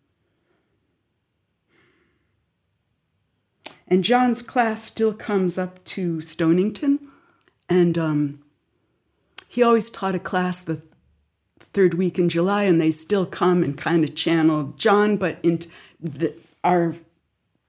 and 3.89 4.05
John's 4.05 4.43
class 4.43 4.85
still 4.85 5.13
comes 5.13 5.59
up 5.59 5.85
to 5.87 6.21
Stonington. 6.21 7.01
And 7.69 7.99
um, 7.99 8.39
he 9.49 9.61
always 9.61 9.91
taught 9.91 10.15
a 10.15 10.21
class 10.21 10.63
the 10.63 10.83
third 11.59 11.95
week 11.95 12.17
in 12.17 12.29
July, 12.29 12.63
and 12.63 12.81
they 12.81 12.93
still 12.93 13.27
come 13.27 13.65
and 13.65 13.77
kind 13.77 14.05
of 14.05 14.15
channel 14.15 14.73
John, 14.77 15.17
but 15.17 15.45
into 15.45 15.69
the, 16.01 16.33
our 16.63 16.95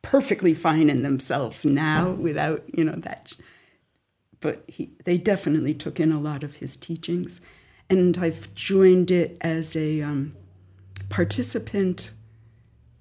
perfectly 0.05 0.53
fine 0.53 0.87
in 0.87 1.01
themselves 1.01 1.65
now 1.65 2.11
without 2.11 2.63
you 2.71 2.83
know 2.83 2.95
that 2.95 3.33
but 4.39 4.63
he, 4.67 4.91
they 5.05 5.17
definitely 5.17 5.73
took 5.73 5.99
in 5.99 6.11
a 6.11 6.19
lot 6.19 6.43
of 6.43 6.57
his 6.57 6.75
teachings. 6.75 7.41
And 7.89 8.15
i've 8.19 8.53
joined 8.53 9.09
it 9.09 9.37
as 9.41 9.75
a 9.75 10.01
um, 10.01 10.35
participant 11.09 12.11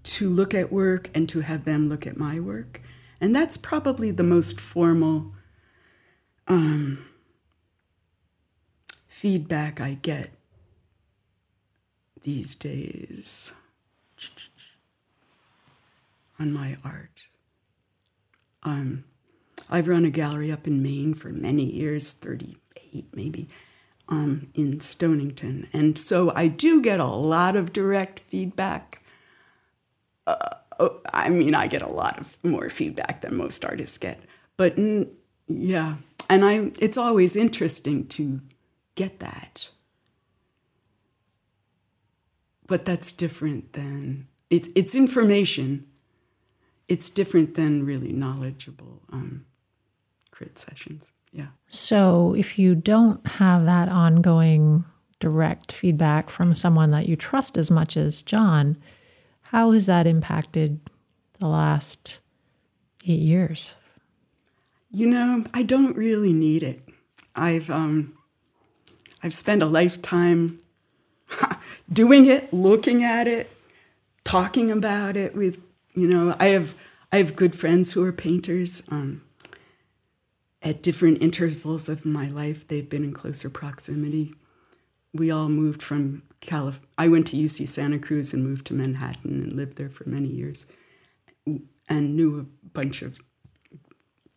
to 0.05 0.31
look 0.31 0.55
at 0.55 0.73
work 0.73 1.11
and 1.15 1.29
to 1.29 1.41
have 1.41 1.65
them 1.65 1.91
look 1.91 2.07
at 2.07 2.17
my 2.17 2.41
work. 2.41 2.81
And 3.21 3.37
that's 3.37 3.59
probably 3.59 4.11
the 4.11 4.23
most 4.23 4.59
formal 4.59 5.33
um, 6.49 7.05
feedback 9.07 9.81
i 9.83 9.95
get 9.95 10.31
these 12.23 12.55
days 12.55 13.53
on 16.39 16.53
my 16.53 16.77
art. 16.85 17.27
Um, 18.63 19.05
I've 19.69 19.89
run 19.89 20.05
a 20.05 20.11
gallery 20.11 20.51
up 20.51 20.67
in 20.67 20.83
Maine 20.83 21.15
for 21.15 21.31
many 21.31 21.65
years, 21.65 22.13
38 22.13 23.07
maybe, 23.15 23.49
um, 24.09 24.49
in 24.55 24.81
Stonington. 24.81 25.69
And 25.73 25.99
so 25.99 26.33
I 26.35 26.49
do 26.49 26.83
get 26.83 27.01
a 27.01 27.07
lot 27.07 27.57
of 27.57 27.73
direct 27.73 28.21
feedback. 28.21 29.03
Uh, 30.27 30.37
oh, 30.79 31.01
I 31.13 31.29
mean, 31.29 31.55
I 31.55 31.67
get 31.67 31.83
a 31.83 31.89
lot 31.89 32.19
of 32.19 32.37
more 32.43 32.69
feedback 32.69 33.21
than 33.21 33.37
most 33.37 33.65
artists 33.65 33.99
get. 33.99 34.21
But 34.57 34.77
yeah, 35.47 35.97
and 36.29 36.45
I, 36.45 36.73
it's 36.79 36.99
always 36.99 37.37
interesting 37.37 38.07
to 38.09 38.41
get 38.95 39.21
that. 39.21 39.71
But 42.67 42.85
that's 42.85 43.13
different 43.13 43.75
than, 43.75 44.29
it's, 44.49 44.69
it's 44.75 44.95
information 44.95 45.87
it's 46.89 47.09
different 47.09 47.55
than 47.55 47.85
really 47.85 48.13
knowledgeable 48.13 49.03
um, 49.13 49.47
crit 50.31 50.59
sessions. 50.59 51.13
Yeah. 51.33 51.49
So 51.67 52.35
if 52.37 52.59
you 52.59 52.75
don't 52.75 53.27
have 53.27 53.65
that 53.65 53.89
ongoing 53.89 54.85
direct 55.19 55.73
feedback 55.73 56.31
from 56.31 56.55
someone 56.55 56.91
that 56.91 57.09
you 57.09 57.17
trust 57.17 57.57
as 57.57 57.71
much 57.71 57.97
as 57.97 58.23
John, 58.23 58.77
how 59.43 59.73
has 59.73 59.87
that 59.87 60.07
impacted 60.07 60.81
the 61.41 61.49
last 61.49 62.19
eight 63.07 63.21
years? 63.21 63.77
You 64.91 65.07
know, 65.07 65.45
I 65.53 65.63
don't 65.63 65.97
really 65.97 66.33
need 66.33 66.63
it. 66.63 66.83
I've 67.35 67.69
um, 67.69 68.17
I've 69.23 69.35
spent 69.35 69.63
a 69.63 69.67
lifetime 69.67 70.61
doing 71.93 72.27
it, 72.27 72.53
looking 72.53 73.03
at 73.03 73.27
it, 73.27 73.51
talking 74.25 74.71
about 74.71 75.17
it 75.17 75.35
with 75.35 75.59
you 75.95 76.09
know, 76.09 76.35
I 76.39 76.49
have 76.49 76.75
I 77.13 77.19
have 77.19 77.37
good 77.37 77.55
friends 77.55 77.93
who 77.93 78.03
are 78.05 78.13
painters. 78.13 78.83
Um, 78.89 79.23
at 80.63 80.83
different 80.83 81.23
intervals 81.23 81.91
of 81.91 82.07
my 82.07 82.29
life, 82.29 82.67
they've 82.67 82.89
been 82.89 83.05
in 83.05 83.13
closer 83.13 83.51
proximity. 83.51 84.35
We 85.13 85.31
all 85.31 85.51
moved 85.51 85.83
from 85.83 86.23
Calif. 86.41 86.81
I 86.97 87.07
went 87.07 87.27
to 87.29 87.37
UC 87.37 87.69
Santa 87.69 87.99
Cruz 87.99 88.33
and 88.33 88.43
moved 88.43 88.67
to 88.69 88.75
Manhattan 88.75 89.43
and 89.43 89.53
lived 89.53 89.77
there 89.77 89.91
for 89.91 90.09
many 90.09 90.29
years, 90.29 90.67
and 91.47 92.17
knew 92.17 92.41
a 92.41 92.69
bunch 92.69 93.03
of 93.03 93.21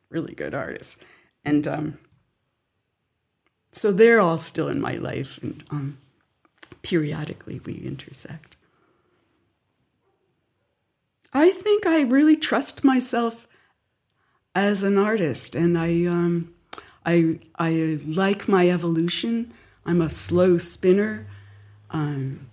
really 0.10 0.36
good 0.36 0.54
artists, 0.54 0.98
and 1.46 1.66
um, 1.66 1.98
so 3.72 3.92
they're 3.92 4.20
all 4.20 4.38
still 4.38 4.68
in 4.68 4.82
my 4.82 4.96
life, 4.96 5.40
and 5.42 5.64
um, 5.72 5.98
periodically 6.82 7.62
we 7.66 7.76
intersect. 7.76 8.57
I 11.34 11.50
think 11.52 11.86
I 11.86 12.02
really 12.02 12.36
trust 12.36 12.84
myself 12.84 13.48
as 14.56 14.84
an 14.84 14.98
artist, 14.98 15.56
and 15.56 15.78
I, 15.78 16.06
um, 16.06 16.54
I, 17.06 17.40
I 17.60 18.00
like 18.06 18.48
my 18.48 18.70
evolution. 18.70 19.54
I'm 19.86 20.02
a 20.02 20.10
slow 20.10 20.58
spinner, 20.58 21.28
um, 21.92 22.50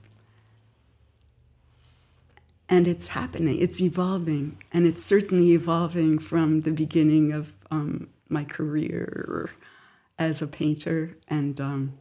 and 2.68 2.86
it's 2.86 3.08
happening. 3.08 3.58
It's 3.58 3.80
evolving, 3.80 4.58
and 4.72 4.86
it's 4.86 5.04
certainly 5.04 5.52
evolving 5.52 6.18
from 6.18 6.62
the 6.62 6.72
beginning 6.72 7.32
of 7.32 7.54
um, 7.70 8.08
my 8.28 8.44
career 8.44 9.50
as 10.18 10.42
a 10.42 10.46
painter, 10.46 11.16
and 11.28 11.60
um, 11.60 11.98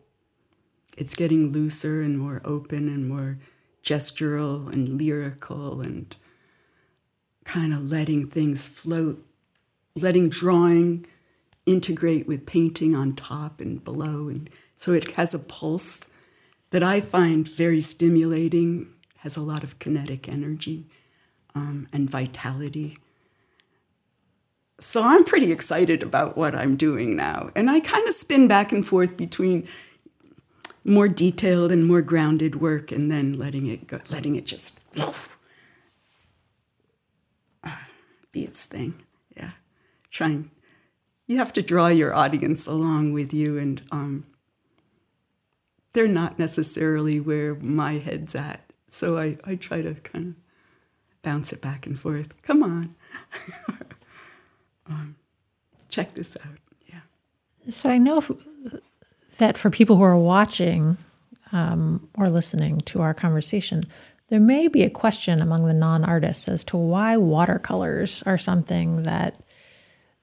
it's 0.98 1.16
getting 1.16 1.52
looser 1.52 2.02
and 2.02 2.20
more 2.20 2.42
open 2.44 2.88
and 2.88 3.08
more 3.08 3.40
gestural 3.84 4.72
and 4.72 4.98
lyrical 5.02 5.82
and 5.82 6.16
kind 7.44 7.74
of 7.74 7.92
letting 7.92 8.28
things 8.28 8.68
float, 8.68 9.24
letting 9.96 10.30
drawing 10.30 11.06
integrate 11.66 12.28
with 12.28 12.46
painting 12.46 12.96
on 12.96 13.14
top 13.14 13.62
and 13.62 13.84
below. 13.84 14.28
And 14.28 14.50
so 14.76 14.92
it 14.92 15.16
has 15.16 15.34
a 15.34 15.40
pulse 15.40 16.08
that 16.72 16.84
I 16.84 17.02
find 17.02 17.48
very 17.48 17.82
stimulating, 17.82 18.92
has 19.18 19.38
a 19.38 19.42
lot 19.42 19.64
of 19.64 19.80
kinetic 19.80 20.28
energy 20.28 20.88
um, 21.56 21.88
and 21.94 22.10
vitality. 22.10 22.98
So 24.80 25.04
I'm 25.04 25.24
pretty 25.24 25.52
excited 25.52 26.04
about 26.04 26.36
what 26.36 26.56
I'm 26.56 26.76
doing 26.76 27.16
now. 27.16 27.52
And 27.56 27.70
I 27.70 27.80
kind 27.80 28.08
of 28.08 28.16
spin 28.16 28.48
back 28.48 28.72
and 28.72 28.86
forth 28.86 29.16
between 29.16 29.68
more 30.84 31.08
detailed 31.08 31.72
and 31.72 31.88
more 31.88 32.02
grounded 32.02 32.60
work 32.60 32.92
and 32.92 33.10
then 33.10 33.34
letting 33.34 33.68
it 33.68 33.88
go, 33.88 34.00
letting 34.10 34.36
it 34.36 34.46
just 34.46 34.80
be 38.34 38.44
its 38.44 38.66
thing. 38.66 38.96
Yeah. 39.38 39.52
Trying 40.12 40.52
you 41.26 41.38
have 41.38 41.54
to 41.54 41.62
draw 41.62 41.88
your 41.88 42.14
audience 42.14 42.68
along 42.68 43.14
with 43.14 43.34
you 43.34 43.58
and 43.58 43.82
um, 43.92 44.26
they're 45.94 46.08
not 46.08 46.38
necessarily 46.38 47.20
where 47.20 47.56
my 47.56 47.94
head's 47.94 48.36
at. 48.36 48.74
So 48.88 49.18
I, 49.18 49.38
I 49.46 49.56
try 49.56 49.82
to 49.82 49.94
kind 49.96 50.36
of 50.36 51.22
bounce 51.22 51.54
it 51.54 51.62
back 51.62 51.88
and 51.88 51.98
forth. 51.98 52.40
Come 52.42 52.62
on. 52.62 52.96
um, 54.88 55.16
check 55.90 56.14
this 56.14 56.36
out. 56.46 56.58
Yeah. 56.88 57.02
So 57.70 57.90
I 57.90 57.98
know 57.98 58.22
that 59.38 59.58
for 59.58 59.70
people 59.70 59.96
who 59.96 60.04
are 60.04 60.18
watching 60.18 60.98
um, 61.52 62.10
or 62.18 62.30
listening 62.30 62.80
to 62.82 63.02
our 63.02 63.14
conversation, 63.14 63.84
there 64.34 64.40
may 64.40 64.68
be 64.68 64.82
a 64.82 64.90
question 64.90 65.44
among 65.44 65.68
the 65.68 65.76
non 65.76 66.04
artists 66.04 66.50
as 66.50 66.64
to 66.64 66.76
why 66.76 67.18
watercolors 67.18 68.24
are 68.26 68.40
something 68.40 69.04
that 69.04 69.38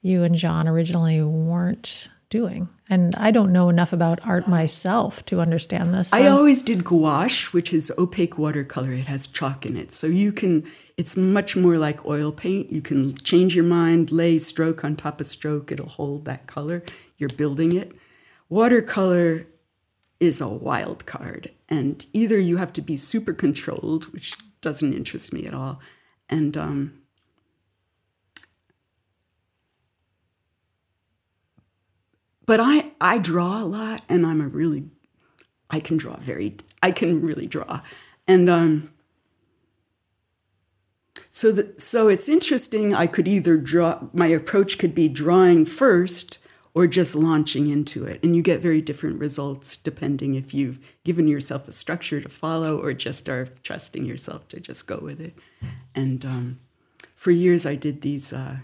you 0.00 0.24
and 0.24 0.34
John 0.34 0.66
originally 0.66 1.22
weren't 1.22 2.08
doing. 2.28 2.68
And 2.88 3.14
I 3.14 3.30
don't 3.30 3.52
know 3.52 3.68
enough 3.68 3.92
about 3.92 4.18
art 4.26 4.48
myself 4.48 5.24
to 5.26 5.40
understand 5.40 5.94
this. 5.94 6.08
So. 6.08 6.18
I 6.18 6.26
always 6.26 6.60
did 6.60 6.82
gouache, 6.82 7.52
which 7.52 7.72
is 7.72 7.92
opaque 7.96 8.36
watercolor. 8.36 8.90
It 8.90 9.06
has 9.06 9.28
chalk 9.28 9.64
in 9.64 9.76
it. 9.76 9.92
So 9.92 10.08
you 10.08 10.32
can, 10.32 10.68
it's 10.96 11.16
much 11.16 11.54
more 11.54 11.78
like 11.78 12.04
oil 12.04 12.32
paint. 12.32 12.72
You 12.72 12.82
can 12.82 13.14
change 13.14 13.54
your 13.54 13.64
mind, 13.64 14.10
lay 14.10 14.38
stroke 14.40 14.82
on 14.82 14.96
top 14.96 15.20
of 15.20 15.28
stroke, 15.28 15.70
it'll 15.70 15.88
hold 15.88 16.24
that 16.24 16.48
color. 16.48 16.82
You're 17.16 17.28
building 17.28 17.76
it. 17.76 17.92
Watercolor 18.48 19.46
is 20.20 20.40
a 20.40 20.48
wild 20.48 21.06
card. 21.06 21.50
And 21.68 22.04
either 22.12 22.38
you 22.38 22.58
have 22.58 22.72
to 22.74 22.82
be 22.82 22.96
super 22.96 23.32
controlled, 23.32 24.12
which 24.12 24.36
doesn't 24.60 24.92
interest 24.92 25.32
me 25.32 25.46
at 25.46 25.54
all, 25.54 25.80
and 26.28 26.56
um, 26.56 27.00
but 32.44 32.60
I 32.60 32.92
I 33.00 33.18
draw 33.18 33.62
a 33.62 33.64
lot, 33.64 34.02
and 34.08 34.26
I'm 34.26 34.40
a 34.40 34.48
really 34.48 34.90
I 35.70 35.80
can 35.80 35.96
draw 35.96 36.16
very 36.16 36.56
I 36.82 36.90
can 36.90 37.22
really 37.22 37.46
draw, 37.46 37.80
and 38.28 38.50
um, 38.50 38.90
so 41.30 41.52
the, 41.52 41.72
so 41.78 42.08
it's 42.08 42.28
interesting. 42.28 42.94
I 42.94 43.06
could 43.06 43.28
either 43.28 43.56
draw. 43.56 44.08
My 44.12 44.26
approach 44.26 44.78
could 44.78 44.94
be 44.94 45.08
drawing 45.08 45.64
first, 45.64 46.39
or 46.72 46.86
just 46.86 47.14
launching 47.14 47.66
into 47.66 48.04
it, 48.04 48.22
and 48.22 48.36
you 48.36 48.42
get 48.42 48.60
very 48.60 48.80
different 48.80 49.18
results 49.18 49.76
depending 49.76 50.34
if 50.34 50.54
you've 50.54 50.96
given 51.04 51.26
yourself 51.26 51.66
a 51.66 51.72
structure 51.72 52.20
to 52.20 52.28
follow, 52.28 52.78
or 52.78 52.92
just 52.92 53.28
are 53.28 53.46
trusting 53.62 54.04
yourself 54.04 54.46
to 54.48 54.60
just 54.60 54.86
go 54.86 54.98
with 55.02 55.20
it. 55.20 55.34
And 55.94 56.24
um, 56.24 56.60
for 57.16 57.32
years, 57.32 57.66
I 57.66 57.74
did 57.74 58.02
these. 58.02 58.32
Uh, 58.32 58.58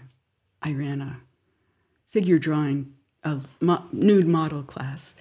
I 0.61 0.73
ran 0.73 1.01
a 1.01 1.19
figure 2.07 2.39
drawing 2.39 2.93
a 3.23 3.41
mo- 3.59 3.85
nude 3.91 4.27
model 4.27 4.63
class, 4.63 5.15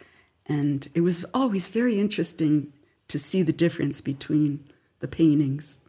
and 0.46 0.88
it 0.94 1.00
was 1.00 1.24
always 1.34 1.68
very 1.68 1.98
interesting 1.98 2.72
to 3.08 3.18
see 3.18 3.42
the 3.42 3.52
difference 3.52 4.00
between 4.00 4.64
the 5.00 5.08
paintings 5.08 5.80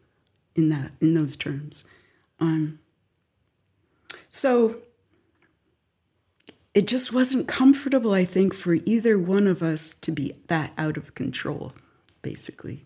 in 0.56 0.70
that 0.70 0.92
in 1.00 1.14
those 1.14 1.36
terms. 1.36 1.86
Um, 2.40 2.80
so 4.30 4.78
it 6.78 6.86
just 6.86 7.12
wasn't 7.12 7.48
comfortable, 7.48 8.14
I 8.14 8.24
think, 8.24 8.54
for 8.54 8.76
either 8.86 9.18
one 9.18 9.48
of 9.48 9.64
us 9.64 9.96
to 9.96 10.12
be 10.12 10.34
that 10.46 10.74
out 10.78 10.96
of 10.96 11.16
control, 11.16 11.74
basically. 12.22 12.86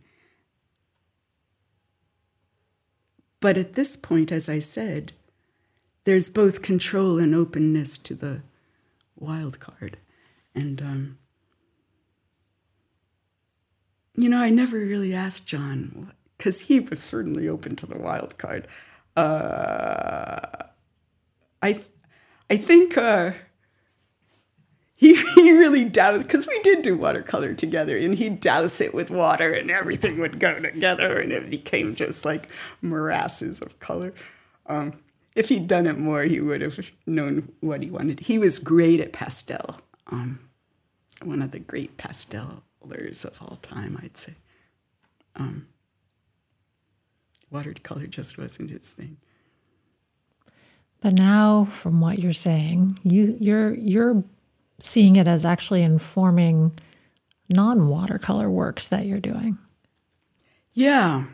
But 3.41 3.57
at 3.57 3.73
this 3.73 3.97
point, 3.97 4.31
as 4.31 4.47
I 4.47 4.59
said, 4.59 5.11
there's 6.05 6.29
both 6.29 6.61
control 6.61 7.19
and 7.19 7.35
openness 7.35 7.97
to 7.97 8.15
the 8.15 8.43
wild 9.17 9.59
card. 9.59 9.97
And, 10.55 10.81
um, 10.81 11.17
you 14.15 14.29
know, 14.29 14.39
I 14.39 14.51
never 14.51 14.77
really 14.77 15.13
asked 15.13 15.45
John, 15.45 16.13
because 16.37 16.61
he 16.61 16.79
was 16.79 17.03
certainly 17.03 17.49
open 17.49 17.75
to 17.75 17.85
the 17.85 17.99
wild 17.99 18.37
card. 18.37 18.69
Uh, 19.17 20.47
I, 21.61 21.81
I 22.49 22.55
think 22.55 22.97
uh, 22.97 23.33
he, 25.01 25.15
he 25.35 25.51
really 25.51 25.83
doused, 25.83 26.21
because 26.21 26.47
we 26.47 26.61
did 26.61 26.83
do 26.83 26.95
watercolor 26.95 27.55
together, 27.55 27.97
and 27.97 28.15
he'd 28.15 28.39
douse 28.39 28.79
it 28.79 28.93
with 28.93 29.09
water, 29.09 29.51
and 29.51 29.71
everything 29.71 30.19
would 30.19 30.39
go 30.39 30.59
together, 30.59 31.19
and 31.19 31.31
it 31.31 31.49
became 31.49 31.95
just 31.95 32.23
like 32.23 32.49
morasses 32.83 33.59
of 33.59 33.79
color. 33.79 34.13
Um, 34.67 34.93
if 35.35 35.49
he'd 35.49 35.67
done 35.67 35.87
it 35.87 35.97
more, 35.97 36.23
he 36.23 36.39
would 36.39 36.61
have 36.61 36.91
known 37.07 37.51
what 37.61 37.81
he 37.81 37.89
wanted. 37.89 38.19
He 38.21 38.37
was 38.37 38.59
great 38.59 38.99
at 38.99 39.11
pastel, 39.11 39.77
um, 40.07 40.39
one 41.23 41.41
of 41.41 41.49
the 41.49 41.59
great 41.59 41.97
pastelers 41.97 43.25
of 43.25 43.41
all 43.41 43.57
time, 43.63 43.99
I'd 44.03 44.17
say. 44.17 44.35
Um, 45.35 45.65
watercolor 47.49 48.05
just 48.05 48.37
wasn't 48.37 48.69
his 48.69 48.93
thing. 48.93 49.17
But 51.01 51.13
now, 51.13 51.65
from 51.65 52.01
what 52.01 52.19
you're 52.19 52.33
saying, 52.33 52.99
you 53.03 53.35
you're 53.39 53.73
you're 53.73 54.23
seeing 54.81 55.15
it 55.15 55.27
as 55.27 55.45
actually 55.45 55.83
informing 55.83 56.73
non-watercolor 57.49 58.49
works 58.49 58.87
that 58.87 59.05
you're 59.05 59.19
doing. 59.19 59.57
Yeah, 60.73 61.25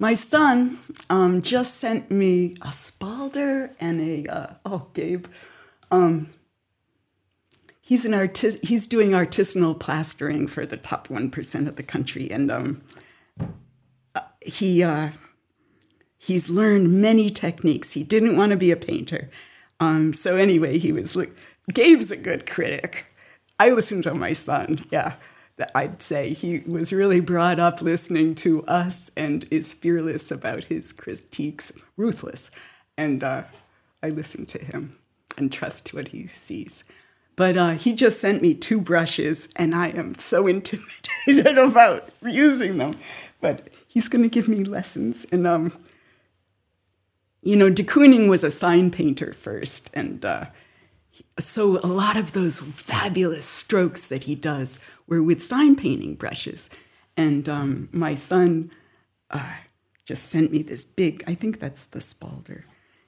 my 0.00 0.14
son 0.14 0.78
um, 1.10 1.42
just 1.42 1.76
sent 1.76 2.10
me 2.10 2.54
a 2.62 2.72
Spalter 2.72 3.74
and 3.78 4.00
a 4.00 4.26
uh, 4.26 4.54
oh 4.64 4.86
Gabe, 4.94 5.26
um, 5.90 6.30
he's 7.82 8.06
an 8.06 8.14
artist. 8.14 8.64
He's 8.64 8.86
doing 8.86 9.10
artisanal 9.10 9.78
plastering 9.78 10.46
for 10.46 10.64
the 10.64 10.78
top 10.78 11.10
one 11.10 11.30
percent 11.30 11.68
of 11.68 11.76
the 11.76 11.82
country, 11.82 12.30
and 12.30 12.50
um, 12.50 12.82
uh, 14.14 14.22
he 14.40 14.82
uh, 14.82 15.10
he's 16.16 16.48
learned 16.48 16.98
many 16.98 17.28
techniques. 17.28 17.92
He 17.92 18.02
didn't 18.02 18.38
want 18.38 18.50
to 18.50 18.56
be 18.56 18.70
a 18.70 18.76
painter, 18.76 19.30
um, 19.80 20.14
so 20.14 20.34
anyway, 20.34 20.78
he 20.78 20.92
was 20.92 21.14
Gabe's 21.72 22.10
a 22.10 22.16
good 22.16 22.48
critic. 22.48 23.06
I 23.58 23.70
listen 23.70 24.02
to 24.02 24.14
my 24.14 24.32
son. 24.32 24.84
Yeah, 24.90 25.14
I'd 25.74 26.00
say 26.00 26.32
he 26.32 26.60
was 26.60 26.92
really 26.92 27.20
brought 27.20 27.60
up 27.60 27.82
listening 27.82 28.34
to 28.36 28.64
us 28.64 29.10
and 29.16 29.46
is 29.50 29.74
fearless 29.74 30.30
about 30.30 30.64
his 30.64 30.92
critiques, 30.92 31.72
ruthless. 31.96 32.50
And 32.96 33.22
uh, 33.22 33.44
I 34.02 34.08
listen 34.08 34.46
to 34.46 34.64
him 34.64 34.98
and 35.36 35.52
trust 35.52 35.92
what 35.92 36.08
he 36.08 36.26
sees. 36.26 36.84
But 37.36 37.56
uh, 37.56 37.70
he 37.70 37.92
just 37.92 38.20
sent 38.20 38.42
me 38.42 38.52
two 38.52 38.80
brushes, 38.80 39.48
and 39.56 39.74
I 39.74 39.88
am 39.88 40.18
so 40.18 40.46
intimidated 40.46 41.56
about 41.58 42.10
using 42.22 42.78
them. 42.78 42.92
But 43.40 43.68
he's 43.86 44.08
going 44.08 44.22
to 44.22 44.28
give 44.28 44.48
me 44.48 44.64
lessons. 44.64 45.26
And, 45.32 45.46
um, 45.46 45.72
you 47.42 47.56
know, 47.56 47.70
de 47.70 47.82
Kooning 47.82 48.28
was 48.28 48.44
a 48.44 48.50
sign 48.50 48.90
painter 48.90 49.32
first, 49.32 49.90
and 49.94 50.24
uh, 50.24 50.46
so 51.38 51.78
a 51.78 51.86
lot 51.86 52.16
of 52.16 52.32
those 52.32 52.60
fabulous 52.60 53.46
strokes 53.46 54.08
that 54.08 54.24
he 54.24 54.34
does 54.34 54.80
were 55.06 55.22
with 55.22 55.42
sign 55.42 55.76
painting 55.76 56.14
brushes. 56.14 56.70
And 57.16 57.48
um, 57.48 57.88
my 57.92 58.14
son 58.14 58.70
uh, 59.30 59.54
just 60.04 60.28
sent 60.28 60.52
me 60.52 60.62
this 60.62 60.84
big, 60.84 61.22
I 61.26 61.34
think 61.34 61.60
that's 61.60 61.86
the 61.86 62.00
Spalter. 62.00 62.64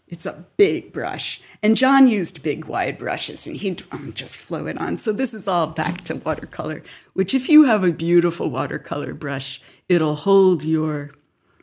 It's 0.07 0.27
a 0.27 0.45
big 0.59 0.93
brush. 0.93 1.41
And 1.62 1.77
John 1.77 2.07
used 2.07 2.43
big, 2.43 2.67
wide 2.67 2.99
brushes 2.99 3.47
and 3.47 3.57
he'd 3.57 3.83
um, 3.91 4.12
just 4.12 4.37
flow 4.37 4.67
it 4.67 4.79
on. 4.79 4.99
So 4.99 5.11
this 5.11 5.33
is 5.33 5.49
all 5.49 5.69
back 5.69 6.05
to 6.05 6.17
watercolor, 6.17 6.83
which 7.15 7.33
if 7.33 7.49
you 7.49 7.65
have 7.65 7.83
a 7.83 7.93
beautiful 7.93 8.51
watercolor 8.51 9.15
brush, 9.15 9.62
it'll 9.88 10.17
hold 10.17 10.65
your, 10.65 11.12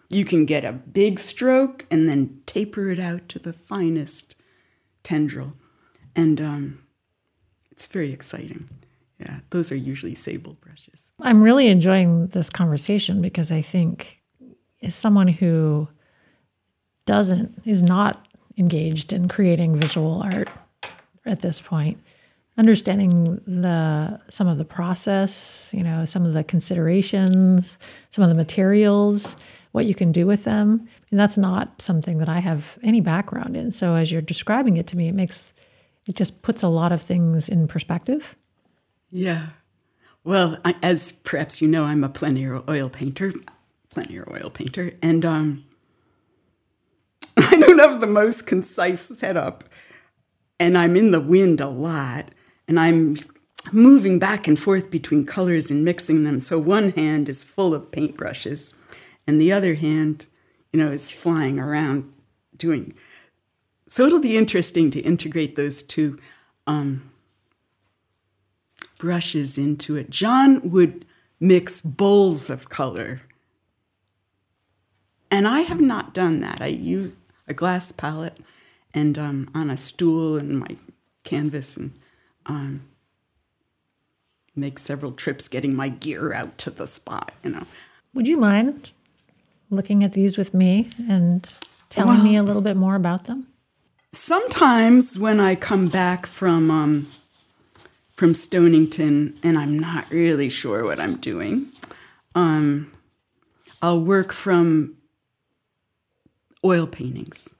you 0.09 0.25
can 0.25 0.45
get 0.45 0.65
a 0.65 0.73
big 0.73 1.19
stroke 1.19 1.85
and 1.91 2.09
then 2.09 2.41
taper 2.47 2.89
it 2.89 2.99
out 2.99 3.29
to 3.29 3.39
the 3.39 3.53
finest 3.53 4.35
tendril. 5.03 5.53
And 6.19 6.41
um, 6.41 6.79
it's 7.71 7.87
very 7.87 8.11
exciting. 8.11 8.67
Yeah, 9.19 9.39
those 9.51 9.71
are 9.71 9.75
usually 9.75 10.15
sable 10.15 10.57
brushes. 10.59 11.13
I'm 11.21 11.41
really 11.41 11.67
enjoying 11.67 12.27
this 12.27 12.49
conversation 12.49 13.21
because 13.21 13.53
I 13.53 13.61
think 13.61 14.21
as 14.81 14.95
someone 14.95 15.29
who 15.29 15.87
doesn't, 17.05 17.61
is 17.65 17.81
not 17.81 18.27
engaged 18.57 19.13
in 19.13 19.29
creating 19.29 19.77
visual 19.77 20.21
art 20.21 20.49
at 21.25 21.39
this 21.39 21.61
point, 21.61 21.97
understanding 22.57 23.35
the 23.47 24.19
some 24.29 24.47
of 24.47 24.57
the 24.57 24.65
process, 24.65 25.71
you 25.73 25.83
know, 25.83 26.03
some 26.03 26.25
of 26.25 26.33
the 26.33 26.43
considerations, 26.43 27.79
some 28.09 28.23
of 28.23 28.29
the 28.29 28.35
materials, 28.35 29.37
what 29.71 29.85
you 29.85 29.95
can 29.95 30.11
do 30.11 30.27
with 30.27 30.43
them. 30.43 30.85
And 31.11 31.19
that's 31.19 31.37
not 31.37 31.81
something 31.81 32.17
that 32.17 32.27
I 32.27 32.39
have 32.39 32.77
any 32.83 32.99
background 32.99 33.55
in. 33.55 33.71
So 33.71 33.95
as 33.95 34.11
you're 34.11 34.21
describing 34.21 34.75
it 34.75 34.87
to 34.87 34.97
me, 34.97 35.07
it 35.07 35.15
makes 35.15 35.53
it 36.05 36.15
just 36.15 36.41
puts 36.41 36.63
a 36.63 36.67
lot 36.67 36.91
of 36.91 37.01
things 37.01 37.49
in 37.49 37.67
perspective. 37.67 38.35
Yeah. 39.11 39.49
Well, 40.23 40.57
I, 40.65 40.75
as 40.81 41.11
perhaps 41.11 41.61
you 41.61 41.67
know, 41.67 41.85
I'm 41.85 42.03
a 42.03 42.09
plein 42.09 42.37
air 42.37 42.61
oil 42.69 42.89
painter, 42.89 43.33
plein 43.89 44.11
air 44.11 44.25
oil 44.31 44.49
painter, 44.49 44.93
and 45.01 45.25
um, 45.25 45.65
I 47.37 47.57
don't 47.57 47.79
have 47.79 48.01
the 48.01 48.07
most 48.07 48.45
concise 48.45 49.01
setup, 49.01 49.63
and 50.59 50.77
I'm 50.77 50.95
in 50.95 51.11
the 51.11 51.21
wind 51.21 51.61
a 51.61 51.69
lot, 51.69 52.31
and 52.67 52.79
I'm 52.79 53.15
moving 53.71 54.19
back 54.19 54.47
and 54.47 54.59
forth 54.59 54.91
between 54.91 55.25
colors 55.25 55.71
and 55.71 55.83
mixing 55.83 56.23
them. 56.23 56.39
So 56.39 56.59
one 56.59 56.89
hand 56.91 57.29
is 57.29 57.43
full 57.43 57.73
of 57.73 57.91
paintbrushes, 57.91 58.73
and 59.25 59.39
the 59.39 59.51
other 59.51 59.75
hand, 59.75 60.25
you 60.73 60.79
know, 60.79 60.91
is 60.91 61.11
flying 61.11 61.59
around 61.59 62.11
doing. 62.55 62.93
So 63.89 64.05
it'll 64.05 64.19
be 64.19 64.37
interesting 64.37 64.91
to 64.91 64.99
integrate 64.99 65.55
those 65.55 65.81
two 65.81 66.19
um, 66.67 67.09
brushes 68.99 69.57
into 69.57 69.95
it. 69.95 70.11
John 70.11 70.69
would 70.69 71.05
mix 71.39 71.81
bowls 71.81 72.51
of 72.51 72.69
color. 72.69 73.21
And 75.31 75.47
I 75.47 75.61
have 75.61 75.81
not 75.81 76.13
done 76.13 76.39
that. 76.41 76.61
I 76.61 76.67
use 76.67 77.15
a 77.47 77.53
glass 77.55 77.91
palette 77.91 78.37
and 78.93 79.17
um, 79.17 79.49
on 79.55 79.71
a 79.71 79.77
stool 79.77 80.37
and 80.37 80.59
my 80.59 80.77
canvas 81.23 81.75
and 81.75 81.93
um, 82.45 82.81
make 84.55 84.77
several 84.77 85.13
trips 85.13 85.47
getting 85.47 85.75
my 85.75 85.89
gear 85.89 86.31
out 86.31 86.59
to 86.59 86.69
the 86.69 86.85
spot, 86.85 87.31
you 87.43 87.49
know. 87.49 87.63
Would 88.13 88.27
you 88.27 88.37
mind 88.37 88.91
looking 89.71 90.03
at 90.03 90.13
these 90.13 90.37
with 90.37 90.53
me 90.53 90.91
and 91.09 91.51
telling 91.89 92.17
well, 92.17 92.23
me 92.23 92.35
a 92.35 92.43
little 92.43 92.61
bit 92.61 92.77
more 92.77 92.95
about 92.95 93.25
them? 93.25 93.47
Sometimes 94.11 95.19
when 95.19 95.39
I 95.39 95.53
come 95.55 95.87
back 95.87 96.25
from 96.25 96.71
um, 96.71 97.11
from 98.15 98.33
Stonington 98.33 99.37
and 99.43 99.57
I'm 99.57 99.77
not 99.77 100.09
really 100.09 100.49
sure 100.49 100.83
what 100.83 100.99
I'm 100.99 101.17
doing, 101.17 101.71
um, 102.33 102.91
I'll 103.81 104.01
work 104.01 104.33
from 104.33 104.95
oil 106.65 106.87
paintings 106.87 107.55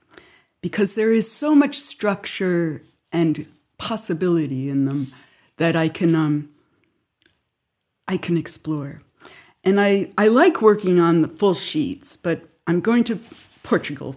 because 0.62 0.95
there 0.95 1.13
is 1.13 1.31
so 1.31 1.53
much 1.53 1.75
structure 1.75 2.81
and 3.12 3.45
possibility 3.77 4.69
in 4.69 4.85
them 4.85 5.13
that 5.57 5.75
I 5.75 5.88
can 5.88 6.15
um, 6.15 6.49
I 8.07 8.17
can 8.17 8.38
explore. 8.38 9.01
And 9.63 9.79
I, 9.79 10.12
I 10.17 10.29
like 10.29 10.62
working 10.63 10.99
on 10.99 11.21
the 11.21 11.27
full 11.27 11.53
sheets, 11.53 12.17
but 12.17 12.41
I'm 12.65 12.79
going 12.79 13.03
to 13.05 13.19
Portugal 13.62 14.15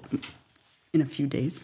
in 0.95 1.01
a 1.03 1.05
few 1.05 1.27
days. 1.27 1.63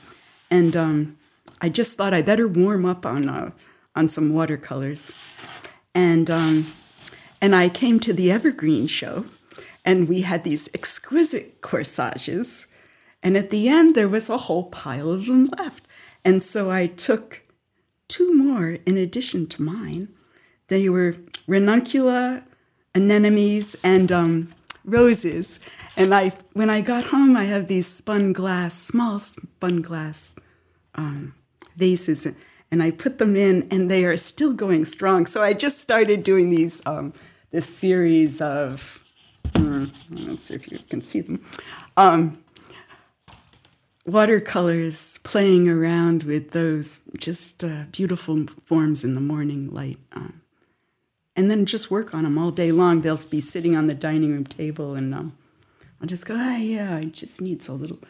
And 0.50 0.76
um, 0.76 1.18
I 1.60 1.68
just 1.68 1.96
thought 1.96 2.14
I 2.14 2.22
better 2.22 2.48
warm 2.48 2.84
up 2.84 3.04
on 3.04 3.28
uh, 3.28 3.50
on 3.98 4.08
some 4.08 4.32
watercolors. 4.32 5.12
And, 5.92 6.30
um, 6.30 6.72
and 7.40 7.54
I 7.56 7.68
came 7.68 7.98
to 8.00 8.12
the 8.12 8.30
Evergreen 8.30 8.86
show, 8.86 9.24
and 9.84 10.08
we 10.08 10.20
had 10.20 10.44
these 10.44 10.68
exquisite 10.72 11.60
corsages. 11.60 12.68
And 13.24 13.36
at 13.36 13.50
the 13.50 13.68
end, 13.68 13.96
there 13.96 14.08
was 14.08 14.30
a 14.30 14.38
whole 14.38 14.64
pile 14.64 15.10
of 15.10 15.26
them 15.26 15.46
left. 15.58 15.84
And 16.24 16.44
so 16.44 16.70
I 16.70 16.86
took 16.86 17.42
two 18.06 18.32
more 18.32 18.78
in 18.86 18.96
addition 18.96 19.48
to 19.48 19.62
mine. 19.62 20.08
They 20.68 20.88
were 20.88 21.16
ranuncula, 21.48 22.46
anemones, 22.94 23.74
and 23.82 24.12
um, 24.12 24.54
roses. 24.88 25.60
And 25.96 26.14
I, 26.14 26.32
when 26.52 26.70
I 26.70 26.80
got 26.80 27.04
home, 27.04 27.36
I 27.36 27.44
have 27.44 27.68
these 27.68 27.86
spun 27.86 28.32
glass, 28.32 28.74
small 28.74 29.18
spun 29.18 29.82
glass 29.82 30.36
um, 30.94 31.34
vases, 31.76 32.26
and 32.70 32.82
I 32.82 32.90
put 32.90 33.18
them 33.18 33.36
in, 33.36 33.66
and 33.70 33.90
they 33.90 34.04
are 34.04 34.16
still 34.16 34.52
going 34.52 34.84
strong. 34.84 35.26
So 35.26 35.42
I 35.42 35.52
just 35.52 35.78
started 35.78 36.22
doing 36.22 36.50
these 36.50 36.82
um, 36.86 37.12
this 37.50 37.66
series 37.66 38.40
of. 38.40 39.04
Um, 39.54 39.92
let's 40.10 40.44
see 40.44 40.54
if 40.54 40.70
you 40.70 40.78
can 40.90 41.00
see 41.00 41.20
them. 41.20 41.44
Um, 41.96 42.44
watercolors 44.04 45.18
playing 45.22 45.68
around 45.68 46.22
with 46.24 46.50
those 46.50 47.00
just 47.16 47.64
uh, 47.64 47.84
beautiful 47.92 48.46
forms 48.64 49.04
in 49.04 49.14
the 49.14 49.20
morning 49.20 49.70
light. 49.70 49.98
Um, 50.12 50.42
and 51.38 51.48
then 51.48 51.66
just 51.66 51.88
work 51.88 52.12
on 52.14 52.24
them 52.24 52.36
all 52.36 52.50
day 52.50 52.72
long. 52.72 53.00
They'll 53.00 53.24
be 53.30 53.40
sitting 53.40 53.76
on 53.76 53.86
the 53.86 53.94
dining 53.94 54.32
room 54.32 54.42
table, 54.42 54.94
and 54.96 55.14
um, 55.14 55.38
I'll 56.00 56.08
just 56.08 56.26
go, 56.26 56.34
ah, 56.36 56.56
yeah, 56.56 56.96
it 56.98 57.12
just 57.12 57.40
needs 57.40 57.68
a 57.68 57.74
little 57.74 58.00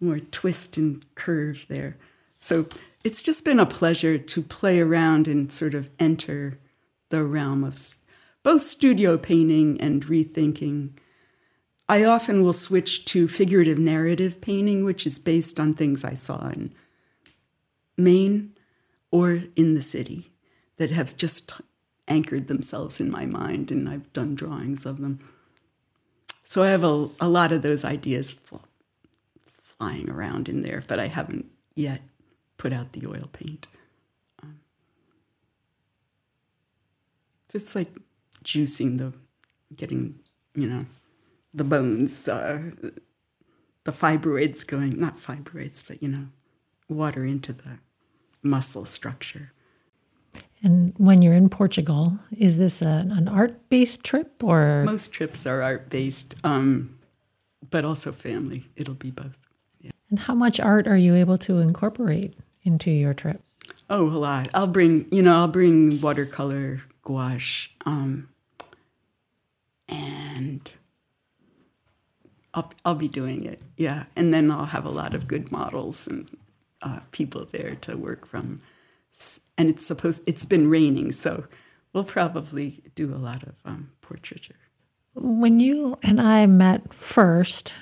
more 0.00 0.18
twist 0.18 0.76
and 0.76 1.02
curve 1.14 1.64
there. 1.70 1.96
So 2.36 2.66
it's 3.02 3.22
just 3.22 3.42
been 3.42 3.58
a 3.58 3.64
pleasure 3.64 4.18
to 4.18 4.42
play 4.42 4.80
around 4.80 5.26
and 5.26 5.50
sort 5.50 5.72
of 5.72 5.88
enter 5.98 6.58
the 7.08 7.24
realm 7.24 7.64
of 7.64 7.80
both 8.42 8.62
studio 8.62 9.16
painting 9.16 9.80
and 9.80 10.04
rethinking. 10.04 10.90
I 11.88 12.04
often 12.04 12.42
will 12.42 12.52
switch 12.52 13.06
to 13.06 13.28
figurative 13.28 13.78
narrative 13.78 14.42
painting, 14.42 14.84
which 14.84 15.06
is 15.06 15.18
based 15.18 15.58
on 15.58 15.72
things 15.72 16.04
I 16.04 16.12
saw 16.12 16.48
in 16.48 16.74
Maine 17.96 18.52
or 19.10 19.44
in 19.56 19.72
the 19.72 19.80
city 19.80 20.32
that 20.76 20.90
have 20.90 21.16
just 21.16 21.50
anchored 22.06 22.48
themselves 22.48 23.00
in 23.00 23.10
my 23.10 23.26
mind, 23.26 23.70
and 23.70 23.88
I've 23.88 24.12
done 24.12 24.34
drawings 24.34 24.84
of 24.84 25.00
them. 25.00 25.20
So 26.42 26.62
I 26.62 26.68
have 26.68 26.84
a, 26.84 27.08
a 27.20 27.28
lot 27.28 27.52
of 27.52 27.62
those 27.62 27.84
ideas 27.84 28.30
fl- 28.30 28.56
flying 29.46 30.10
around 30.10 30.48
in 30.48 30.60
there, 30.60 30.84
but 30.86 31.00
I 31.00 31.06
haven't 31.06 31.46
yet 31.74 32.02
put 32.58 32.72
out 32.72 32.92
the 32.92 33.06
oil 33.08 33.30
paint. 33.32 33.66
Um, 34.42 34.60
so 37.48 37.56
it's 37.56 37.74
like 37.74 37.96
juicing 38.44 38.98
the, 38.98 39.14
getting, 39.74 40.20
you 40.54 40.66
know, 40.66 40.84
the 41.54 41.64
bones, 41.64 42.28
uh, 42.28 42.70
the 43.84 43.92
fibroids 43.92 44.66
going, 44.66 45.00
not 45.00 45.16
fibroids, 45.16 45.82
but, 45.86 46.02
you 46.02 46.08
know, 46.08 46.26
water 46.88 47.24
into 47.24 47.54
the 47.54 47.78
muscle 48.42 48.84
structure. 48.84 49.53
And 50.64 50.94
when 50.96 51.20
you're 51.20 51.34
in 51.34 51.50
Portugal, 51.50 52.18
is 52.36 52.56
this 52.56 52.80
a, 52.80 53.06
an 53.10 53.28
art 53.28 53.68
based 53.68 54.02
trip 54.02 54.42
or? 54.42 54.82
Most 54.84 55.12
trips 55.12 55.46
are 55.46 55.60
art 55.60 55.90
based, 55.90 56.34
um, 56.42 56.98
but 57.70 57.84
also 57.84 58.12
family. 58.12 58.64
It'll 58.74 58.94
be 58.94 59.10
both. 59.10 59.46
Yeah. 59.78 59.90
And 60.08 60.18
how 60.18 60.34
much 60.34 60.58
art 60.58 60.88
are 60.88 60.96
you 60.96 61.14
able 61.16 61.36
to 61.38 61.58
incorporate 61.58 62.34
into 62.62 62.90
your 62.90 63.12
trips? 63.12 63.52
Oh, 63.90 64.06
a 64.06 64.16
lot. 64.16 64.48
I'll 64.54 64.66
bring, 64.66 65.06
you 65.10 65.20
know, 65.20 65.36
I'll 65.36 65.48
bring 65.48 66.00
watercolor, 66.00 66.80
gouache, 67.02 67.68
um, 67.84 68.30
and 69.86 70.70
I'll, 72.54 72.72
I'll 72.86 72.94
be 72.94 73.08
doing 73.08 73.44
it. 73.44 73.60
Yeah. 73.76 74.04
And 74.16 74.32
then 74.32 74.50
I'll 74.50 74.64
have 74.64 74.86
a 74.86 74.90
lot 74.90 75.12
of 75.12 75.28
good 75.28 75.52
models 75.52 76.08
and 76.08 76.34
uh, 76.80 77.00
people 77.10 77.44
there 77.44 77.74
to 77.82 77.98
work 77.98 78.24
from. 78.24 78.62
And 79.56 79.70
it's 79.70 79.86
supposed, 79.86 80.22
it's 80.26 80.44
been 80.44 80.68
raining, 80.68 81.12
so 81.12 81.44
we'll 81.92 82.04
probably 82.04 82.82
do 82.94 83.14
a 83.14 83.16
lot 83.16 83.42
of 83.44 83.54
um, 83.64 83.92
portraiture. 84.00 84.56
When 85.14 85.60
you 85.60 85.96
and 86.02 86.20
I 86.20 86.46
met 86.46 86.92
first, 86.92 87.74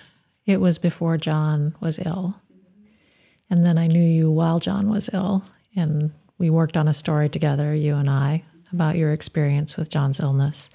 it 0.45 0.61
was 0.61 0.77
before 0.79 1.17
John 1.17 1.75
was 1.81 1.99
ill. 1.99 2.37
And 3.49 3.65
then 3.65 3.79
I 3.79 3.87
knew 3.87 4.03
you 4.03 4.31
while 4.31 4.59
John 4.59 4.91
was 4.91 5.09
ill, 5.13 5.45
and 5.75 6.13
we 6.39 6.51
worked 6.51 6.77
on 6.77 6.89
a 6.89 6.95
story 6.95 7.29
together, 7.29 7.75
you 7.75 7.97
and 7.97 8.11
I, 8.11 8.45
about 8.73 8.97
your 8.97 9.13
experience 9.13 9.77
with 9.77 9.91
John's 9.91 10.21
illness. 10.21 10.69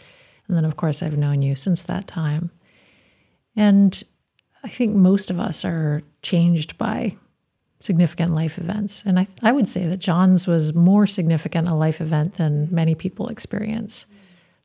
And 0.47 0.55
then, 0.55 0.65
of 0.65 0.75
course, 0.75 1.03
I've 1.03 1.17
known 1.17 1.41
you 1.41 1.55
since 1.55 1.81
that 1.83 2.07
time. 2.07 2.51
And 3.55 4.01
I 4.63 4.69
think 4.69 4.95
most 4.95 5.29
of 5.29 5.39
us 5.39 5.65
are 5.65 6.01
changed 6.21 6.77
by 6.77 7.17
significant 7.88 8.36
life 8.36 8.60
events. 8.60 9.02
And 9.06 9.19
I, 9.19 9.28
I 9.41 9.52
would 9.52 9.67
say 9.67 9.88
that 9.88 9.97
John's 9.97 10.45
was 10.45 10.76
more 10.76 11.08
significant 11.08 11.67
a 11.67 11.73
life 11.73 12.02
event 12.02 12.36
than 12.36 12.67
many 12.69 12.93
people 12.93 13.30
experience, 13.30 14.06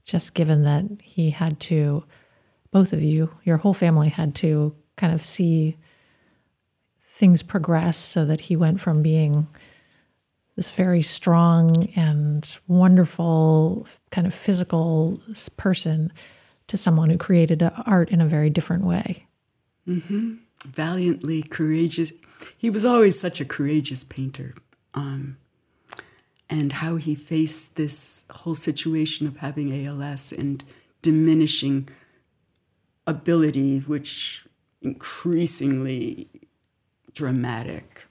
just 0.05 0.35
given 0.35 0.65
that 0.65 0.85
he 1.01 1.31
had 1.31 1.59
to, 1.61 2.05
both 2.71 2.93
of 2.93 3.01
you, 3.01 3.31
your 3.45 3.57
whole 3.57 3.73
family 3.75 4.11
had 4.11 4.35
to 4.37 4.75
kind 4.97 5.15
of 5.15 5.25
see 5.25 5.79
things 7.13 7.43
progress 7.43 7.97
so 7.97 8.25
that 8.27 8.41
he 8.41 8.57
went 8.57 8.81
from 8.81 9.03
being 9.03 9.47
this 10.57 10.71
very 10.71 11.03
strong 11.03 11.87
and 11.97 12.59
wonderful 12.67 13.87
kind 14.11 14.27
of 14.27 14.35
physical 14.35 15.19
person 15.57 16.13
to 16.67 16.77
someone 16.77 17.09
who 17.09 17.17
created 17.17 17.63
art 17.87 18.11
in 18.11 18.21
a 18.21 18.27
very 18.27 18.51
different 18.51 18.85
way. 18.85 19.27
Mm-hmm. 19.89 20.35
valiantly 20.65 21.43
courageous. 21.43 22.13
He 22.57 22.70
was 22.70 22.85
always 22.85 23.18
such 23.18 23.40
a 23.40 23.44
courageous 23.44 24.05
painter. 24.05 24.55
Um, 24.94 25.38
and 26.52 26.74
how 26.74 26.96
he 26.96 27.14
faced 27.14 27.76
this 27.76 28.24
whole 28.31 28.55
situation 28.55 29.26
of 29.26 29.38
having 29.38 29.72
ALS 29.87 30.33
and 30.33 30.62
diminishing 31.00 31.88
ability, 33.07 33.78
which 33.78 34.46
increasingly 34.83 36.28
dramatic, 37.14 38.07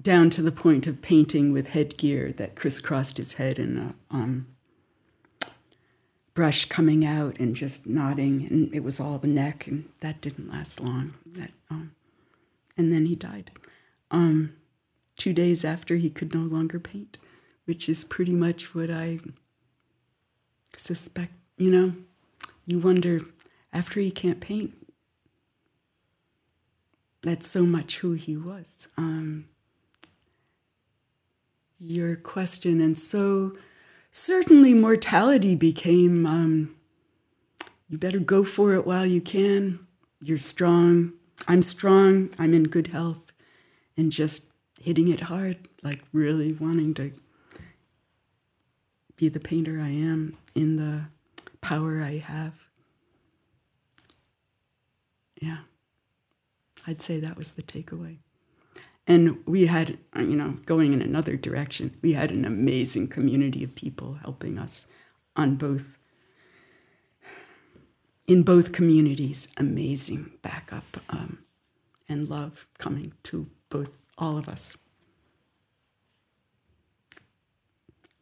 down 0.00 0.30
to 0.30 0.40
the 0.40 0.52
point 0.52 0.86
of 0.86 1.02
painting 1.02 1.52
with 1.52 1.68
headgear 1.68 2.32
that 2.32 2.54
crisscrossed 2.54 3.18
his 3.18 3.34
head 3.34 3.58
and 3.58 3.78
a 3.78 3.94
um, 4.10 4.46
brush 6.34 6.64
coming 6.64 7.04
out 7.04 7.38
and 7.38 7.54
just 7.54 7.86
nodding, 7.86 8.46
and 8.46 8.74
it 8.74 8.82
was 8.82 9.00
all 9.00 9.18
the 9.18 9.28
neck, 9.28 9.66
and 9.66 9.88
that 10.00 10.20
didn't 10.20 10.50
last 10.50 10.80
long. 10.80 11.14
That, 11.24 11.52
um, 11.70 11.94
and 12.76 12.92
then 12.92 13.06
he 13.06 13.14
died. 13.14 13.52
Um, 14.10 14.54
two 15.16 15.32
days 15.32 15.64
after 15.64 15.96
he 15.96 16.10
could 16.10 16.34
no 16.34 16.40
longer 16.40 16.80
paint, 16.80 17.18
which 17.64 17.88
is 17.88 18.04
pretty 18.04 18.34
much 18.34 18.74
what 18.74 18.90
I 18.90 19.20
suspect. 20.76 21.32
You 21.56 21.70
know, 21.70 21.94
you 22.66 22.80
wonder 22.80 23.20
after 23.72 24.00
he 24.00 24.10
can't 24.10 24.40
paint, 24.40 24.74
that's 27.22 27.46
so 27.46 27.64
much 27.64 27.98
who 27.98 28.12
he 28.12 28.36
was. 28.36 28.88
Um, 28.96 29.46
your 31.78 32.16
question, 32.16 32.80
and 32.80 32.98
so 32.98 33.56
certainly 34.14 34.72
mortality 34.72 35.56
became 35.56 36.24
um, 36.24 36.74
you 37.88 37.98
better 37.98 38.20
go 38.20 38.44
for 38.44 38.72
it 38.74 38.86
while 38.86 39.04
you 39.04 39.20
can. 39.20 39.86
You're 40.22 40.38
strong. 40.38 41.12
I'm 41.48 41.62
strong. 41.62 42.30
I'm 42.38 42.54
in 42.54 42.64
good 42.64 42.86
health. 42.88 43.32
And 43.96 44.12
just 44.12 44.46
hitting 44.80 45.08
it 45.08 45.22
hard, 45.22 45.68
like 45.82 46.02
really 46.12 46.52
wanting 46.52 46.94
to 46.94 47.12
be 49.16 49.28
the 49.28 49.40
painter 49.40 49.80
I 49.80 49.88
am 49.88 50.36
in 50.54 50.76
the 50.76 51.06
power 51.60 52.00
I 52.00 52.18
have. 52.18 52.64
Yeah, 55.40 55.58
I'd 56.86 57.02
say 57.02 57.20
that 57.20 57.36
was 57.36 57.52
the 57.52 57.62
takeaway. 57.62 58.18
And 59.06 59.38
we 59.46 59.66
had, 59.66 59.98
you 60.16 60.36
know, 60.36 60.56
going 60.64 60.92
in 60.94 61.02
another 61.02 61.36
direction, 61.36 61.94
we 62.02 62.12
had 62.14 62.30
an 62.30 62.44
amazing 62.44 63.08
community 63.08 63.62
of 63.62 63.74
people 63.74 64.14
helping 64.22 64.58
us 64.58 64.86
on 65.36 65.56
both, 65.56 65.98
in 68.26 68.42
both 68.42 68.72
communities, 68.72 69.48
amazing 69.58 70.32
backup 70.42 70.84
um, 71.10 71.38
and 72.08 72.28
love 72.30 72.66
coming 72.78 73.12
to 73.24 73.48
both 73.68 73.98
all 74.16 74.38
of 74.38 74.48
us, 74.48 74.76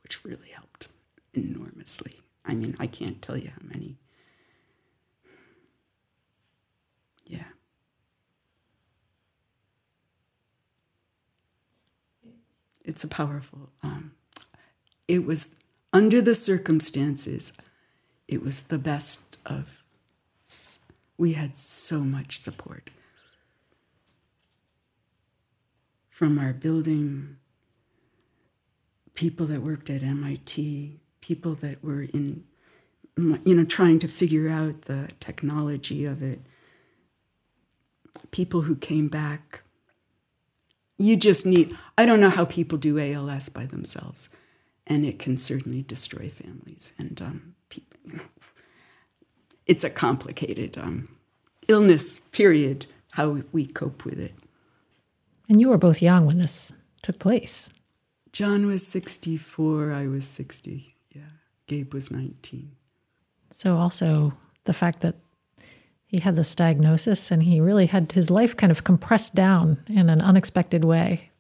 which 0.03 0.25
really 0.25 0.51
helped 0.51 0.89
enormously. 1.35 2.21
I 2.45 2.55
mean, 2.55 2.75
I 2.81 2.87
can't 2.89 3.23
tell 3.23 3.37
you 3.37 3.51
how 3.51 3.63
many. 3.63 3.97
Yeah. 7.27 7.45
It's 12.85 13.05
a 13.05 13.09
powerful, 13.09 13.71
um, 13.83 14.13
it 15.07 15.25
was 15.25 15.55
under 15.93 16.21
the 16.21 16.35
circumstances, 16.35 17.53
it 18.29 18.43
was 18.43 18.65
the 18.65 18.79
best 18.79 19.39
of, 19.47 19.85
we 21.19 21.35
had 21.35 21.57
so 21.57 22.01
much 22.01 22.39
support. 22.39 22.91
from 26.23 26.39
our 26.39 26.53
building, 26.53 27.37
people 29.15 29.45
that 29.45 29.61
worked 29.61 29.91
at 29.91 30.05
MIT, 30.05 31.01
people 31.21 31.57
that 31.57 31.83
were 31.83 32.03
in, 32.03 32.45
you 33.17 33.57
know, 33.57 33.65
trying 33.65 33.99
to 33.99 34.07
figure 34.07 34.49
out 34.49 34.83
the 34.83 35.11
technology 35.19 36.05
of 36.05 36.23
it, 36.23 36.41
people 38.31 38.61
who 38.61 38.77
came 38.77 39.09
back. 39.09 39.63
You 40.99 41.17
just 41.17 41.47
need, 41.47 41.77
I 41.99 42.07
don't 42.07 42.21
know 42.21 42.31
how 42.31 42.45
people 42.45 42.79
do 42.79 42.99
ALS 42.99 43.49
by 43.49 43.67
themselves, 43.67 44.29
and 44.87 45.05
it 45.05 45.19
can 45.19 45.37
certainly 45.37 45.83
destroy 45.83 46.29
families. 46.29 46.93
And 46.99 47.21
um, 47.21 47.55
people, 47.69 47.99
you 48.05 48.17
know, 48.17 48.23
it's 49.67 49.85
a 49.85 49.91
complicated 49.91 50.79
um, 50.79 51.17
illness, 51.69 52.21
period, 52.31 52.87
how 53.13 53.43
we 53.53 53.67
cope 53.67 54.05
with 54.05 54.19
it. 54.19 54.35
And 55.49 55.61
you 55.61 55.69
were 55.69 55.79
both 55.79 56.03
young 56.03 56.27
when 56.27 56.39
this 56.39 56.73
took 57.03 57.19
place. 57.19 57.69
John 58.33 58.67
was 58.67 58.87
64, 58.87 59.93
I 59.93 60.07
was 60.07 60.27
60. 60.27 60.95
Yeah. 61.15 61.23
Gabe 61.67 61.93
was 61.93 62.11
19. 62.11 62.73
So, 63.53 63.77
also 63.77 64.33
the 64.65 64.73
fact 64.73 65.01
that 65.01 65.17
he 66.13 66.21
had 66.21 66.37
this 66.37 66.55
diagnosis 66.55 67.31
and 67.31 67.43
he 67.43 67.59
really 67.59 67.87
had 67.87 68.13
his 68.13 68.31
life 68.31 68.55
kind 68.55 68.71
of 68.71 68.85
compressed 68.85 69.35
down 69.35 69.83
in 69.89 70.11
an 70.11 70.21
unexpected 70.21 70.85
way. 70.85 71.31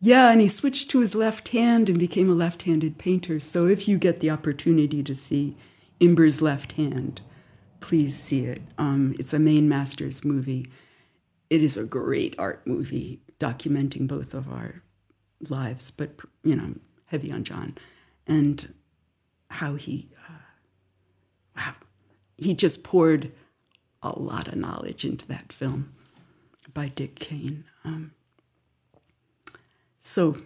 Yeah, 0.00 0.32
and 0.32 0.40
he 0.40 0.48
switched 0.48 0.90
to 0.90 1.00
his 1.00 1.14
left 1.14 1.50
hand 1.50 1.90
and 1.90 1.98
became 1.98 2.30
a 2.30 2.34
left 2.34 2.62
handed 2.62 2.96
painter. 2.98 3.38
So, 3.38 3.66
if 3.66 3.86
you 3.86 3.98
get 3.98 4.18
the 4.20 4.30
opportunity 4.30 5.02
to 5.02 5.14
see 5.14 5.54
Imber's 6.00 6.42
left 6.42 6.72
hand, 6.72 7.20
please 7.78 8.18
see 8.18 8.46
it. 8.46 8.62
Um, 8.78 9.14
it's 9.18 9.34
a 9.34 9.38
Maine 9.38 9.68
Masters 9.68 10.24
movie. 10.24 10.66
It 11.50 11.62
is 11.62 11.76
a 11.76 11.84
great 11.84 12.34
art 12.38 12.66
movie 12.66 13.20
documenting 13.38 14.08
both 14.08 14.34
of 14.34 14.48
our 14.48 14.82
lives, 15.48 15.92
but 15.92 16.18
you 16.42 16.56
know, 16.56 16.74
heavy 17.06 17.30
on 17.30 17.44
John, 17.44 17.76
and 18.26 18.74
how 19.50 19.74
he, 19.74 20.08
uh, 20.28 20.38
wow, 21.56 21.74
he 22.38 22.54
just 22.54 22.82
poured 22.82 23.30
a 24.02 24.18
lot 24.18 24.48
of 24.48 24.56
knowledge 24.56 25.04
into 25.04 25.26
that 25.28 25.52
film 25.52 25.92
by 26.74 26.88
Dick 26.88 27.16
Kane. 27.16 27.64
Um, 27.84 28.12
so, 29.98 30.36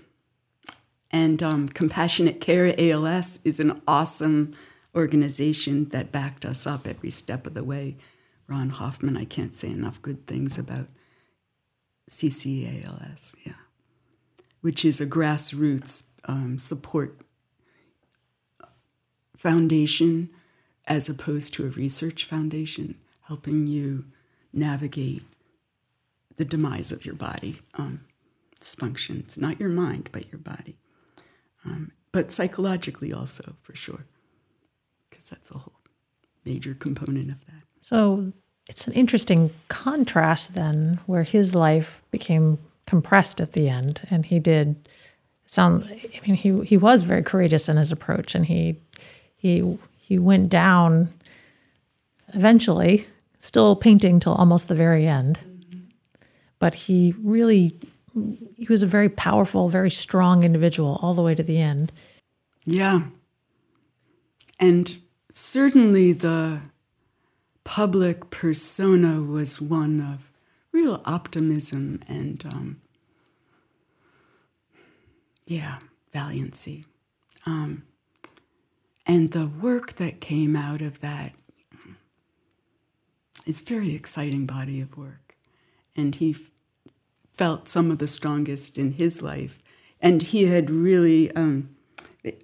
and 1.11 1.43
um, 1.43 1.69
Compassionate 1.69 2.41
Care 2.41 2.75
ALS 2.79 3.41
is 3.45 3.59
an 3.59 3.81
awesome 3.89 4.55
organization 4.95 5.87
that 5.91 6.13
backed 6.13 6.45
us 6.45 6.67
up 6.67 6.87
every 6.87 7.11
step 7.11 7.47
of 7.47 7.55
the 7.55 7.65
way. 7.65 7.97
Ron 8.49 8.71
Hoffman, 8.71 9.17
I 9.17 9.25
can't 9.25 9.55
say 9.55 9.71
enough 9.71 10.01
good 10.03 10.27
things 10.27 10.59
about 10.59 10.87
CCALS, 12.11 13.35
yeah, 13.45 13.55
which 14.61 14.85
is 14.85 15.01
a 15.01 15.07
grassroots 15.07 16.05
um, 16.27 16.59
support 16.59 17.21
foundation 19.37 20.31
as 20.87 21.09
opposed 21.09 21.53
to 21.55 21.67
a 21.67 21.71
research 21.71 22.25
foundation, 22.25 22.97
helping 23.27 23.67
you 23.67 24.05
navigate 24.53 25.23
the 26.37 26.45
demise 26.45 26.93
of 26.93 27.05
your 27.05 27.15
body, 27.15 27.61
um, 27.75 28.01
dysfunctions, 28.61 29.37
not 29.37 29.59
your 29.59 29.69
mind, 29.69 30.09
but 30.13 30.31
your 30.31 30.39
body. 30.39 30.77
Um, 31.65 31.93
but 32.13 32.31
psychologically 32.31 33.13
also, 33.13 33.57
for 33.63 33.75
sure, 33.75 34.07
because 35.09 35.29
that's 35.29 35.51
a 35.51 35.59
whole 35.59 35.81
major 36.45 36.75
component 36.75 37.31
of 37.31 37.45
that. 37.47 37.63
So 37.81 38.33
it's 38.69 38.87
an 38.87 38.93
interesting 38.93 39.51
contrast 39.69 40.55
then 40.55 41.01
where 41.07 41.23
his 41.23 41.55
life 41.55 42.03
became 42.11 42.59
compressed 42.87 43.41
at 43.41 43.53
the 43.53 43.69
end 43.69 44.01
and 44.11 44.27
he 44.27 44.39
did 44.39 44.89
sound 45.45 45.85
I 45.85 46.21
mean 46.27 46.37
he 46.37 46.65
he 46.65 46.77
was 46.77 47.03
very 47.03 47.23
courageous 47.23 47.69
in 47.69 47.77
his 47.77 47.91
approach 47.91 48.35
and 48.35 48.47
he 48.47 48.77
he 49.37 49.79
he 49.99 50.19
went 50.19 50.49
down 50.49 51.09
eventually 52.29 53.07
still 53.47 53.77
painting 53.77 54.21
till 54.21 54.35
almost 54.35 54.69
the 54.69 54.75
very 54.75 55.07
end. 55.07 55.39
But 56.59 56.75
he 56.75 57.15
really 57.23 57.79
he 58.57 58.67
was 58.69 58.83
a 58.83 58.87
very 58.87 59.11
powerful 59.11 59.69
very 59.69 59.91
strong 59.91 60.43
individual 60.43 60.99
all 61.03 61.15
the 61.15 61.23
way 61.23 61.35
to 61.35 61.43
the 61.43 61.61
end. 61.61 61.93
Yeah. 62.65 63.03
And 64.59 64.99
certainly 65.31 66.13
the 66.13 66.63
public 67.65 68.31
persona 68.31 69.23
was 69.23 69.61
one 69.61 70.01
of 70.01 70.31
real 70.73 71.01
optimism 71.05 72.01
and, 72.09 72.45
um, 72.47 72.81
yeah, 75.47 75.79
valiancy. 76.13 76.85
Um, 77.45 77.85
and 79.07 79.33
the 79.33 79.47
work 79.47 79.95
that 79.95 80.21
came 80.21 80.57
out 80.57 80.83
of 80.83 81.01
that 81.01 81.33
is 83.47 83.61
very 83.61 83.95
exciting 83.95 84.45
body 84.45 84.81
of 84.81 84.97
work. 84.97 85.37
And 85.95 86.15
he 86.15 86.33
f- 86.33 86.51
felt 87.33 87.69
some 87.69 87.91
of 87.91 87.99
the 87.99 88.09
strongest 88.09 88.77
in 88.77 88.93
his 88.93 89.23
life. 89.23 89.63
And 90.01 90.23
he 90.23 90.47
had 90.47 90.69
really, 90.69 91.33
um, 91.33 91.71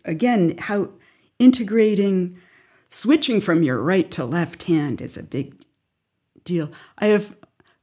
again, 0.05 0.57
how 0.59 0.91
integrating 1.39 2.39
switching 2.89 3.41
from 3.41 3.63
your 3.63 3.79
right 3.79 4.11
to 4.13 4.25
left 4.25 4.65
hand 4.65 5.01
is 5.01 5.17
a 5.17 5.23
big 5.23 5.55
deal. 6.45 6.71
I 6.99 7.07
have 7.07 7.37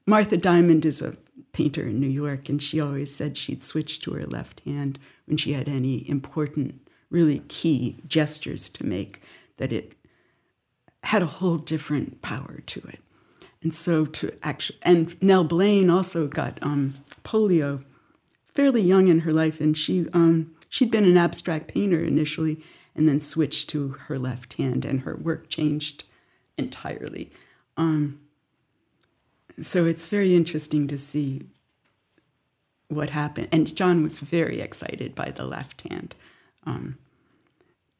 Martha 0.06 0.38
Diamond 0.38 0.86
is 0.86 1.02
a 1.02 1.18
painter 1.52 1.84
in 1.84 2.00
New 2.00 2.08
York, 2.08 2.48
and 2.48 2.62
she 2.62 2.80
always 2.80 3.14
said 3.14 3.38
she'd 3.38 3.64
switch 3.64 4.00
to 4.02 4.12
her 4.14 4.26
left 4.26 4.62
hand 4.62 5.00
when 5.26 5.38
she 5.38 5.54
had 5.54 5.68
any 5.68 6.08
important, 6.10 6.88
really 7.10 7.40
key 7.48 7.98
gestures 8.08 8.70
to 8.70 8.86
make, 8.86 9.22
that 9.58 9.72
it 9.72 9.94
had 11.04 11.22
a 11.22 11.28
whole 11.28 11.58
different 11.58 12.22
power 12.22 12.62
to 12.66 12.80
it. 12.82 13.00
And 13.62 13.74
so 13.74 14.06
to 14.06 14.38
actually, 14.42 14.80
and 14.84 15.22
Nell 15.22 15.44
Blaine 15.44 15.90
also 15.90 16.28
got 16.28 16.58
um, 16.62 16.94
polio 17.24 17.84
fairly 18.46 18.82
young 18.82 19.08
in 19.08 19.22
her 19.22 19.34
life, 19.34 19.60
and 19.60 19.78
she 19.78 20.08
um, 20.14 20.52
she'd 20.70 20.92
been 20.92 21.04
an 21.04 21.18
abstract 21.18 21.68
painter 21.68 22.04
initially, 22.04 22.62
and 22.96 23.08
then 23.08 23.20
switched 23.20 23.70
to 23.70 23.90
her 24.08 24.18
left 24.18 24.54
hand, 24.54 24.86
and 24.86 25.02
her 25.02 25.16
work 25.16 25.50
changed 25.50 26.06
entirely. 26.58 27.32
Um, 27.76 28.20
so 29.62 29.86
it's 29.86 30.08
very 30.08 30.36
interesting 30.36 30.88
to 30.88 30.98
see 30.98 31.44
what 32.88 33.10
happened. 33.10 33.50
And 33.52 33.76
John 33.76 34.04
was 34.04 34.20
very 34.20 34.62
excited 34.62 35.16
by 35.16 35.32
the 35.32 35.46
left 35.46 35.88
hand. 35.88 36.16
Um, 36.66 36.98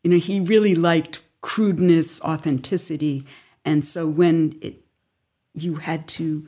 you 0.04 0.12
know, 0.12 0.18
he 0.18 0.40
really 0.40 0.74
liked 0.74 1.22
crudeness, 1.42 2.22
authenticity, 2.22 3.26
and 3.66 3.86
so 3.86 4.08
when 4.08 4.58
it 4.62 4.84
you 5.64 5.76
had 5.76 6.08
to, 6.10 6.48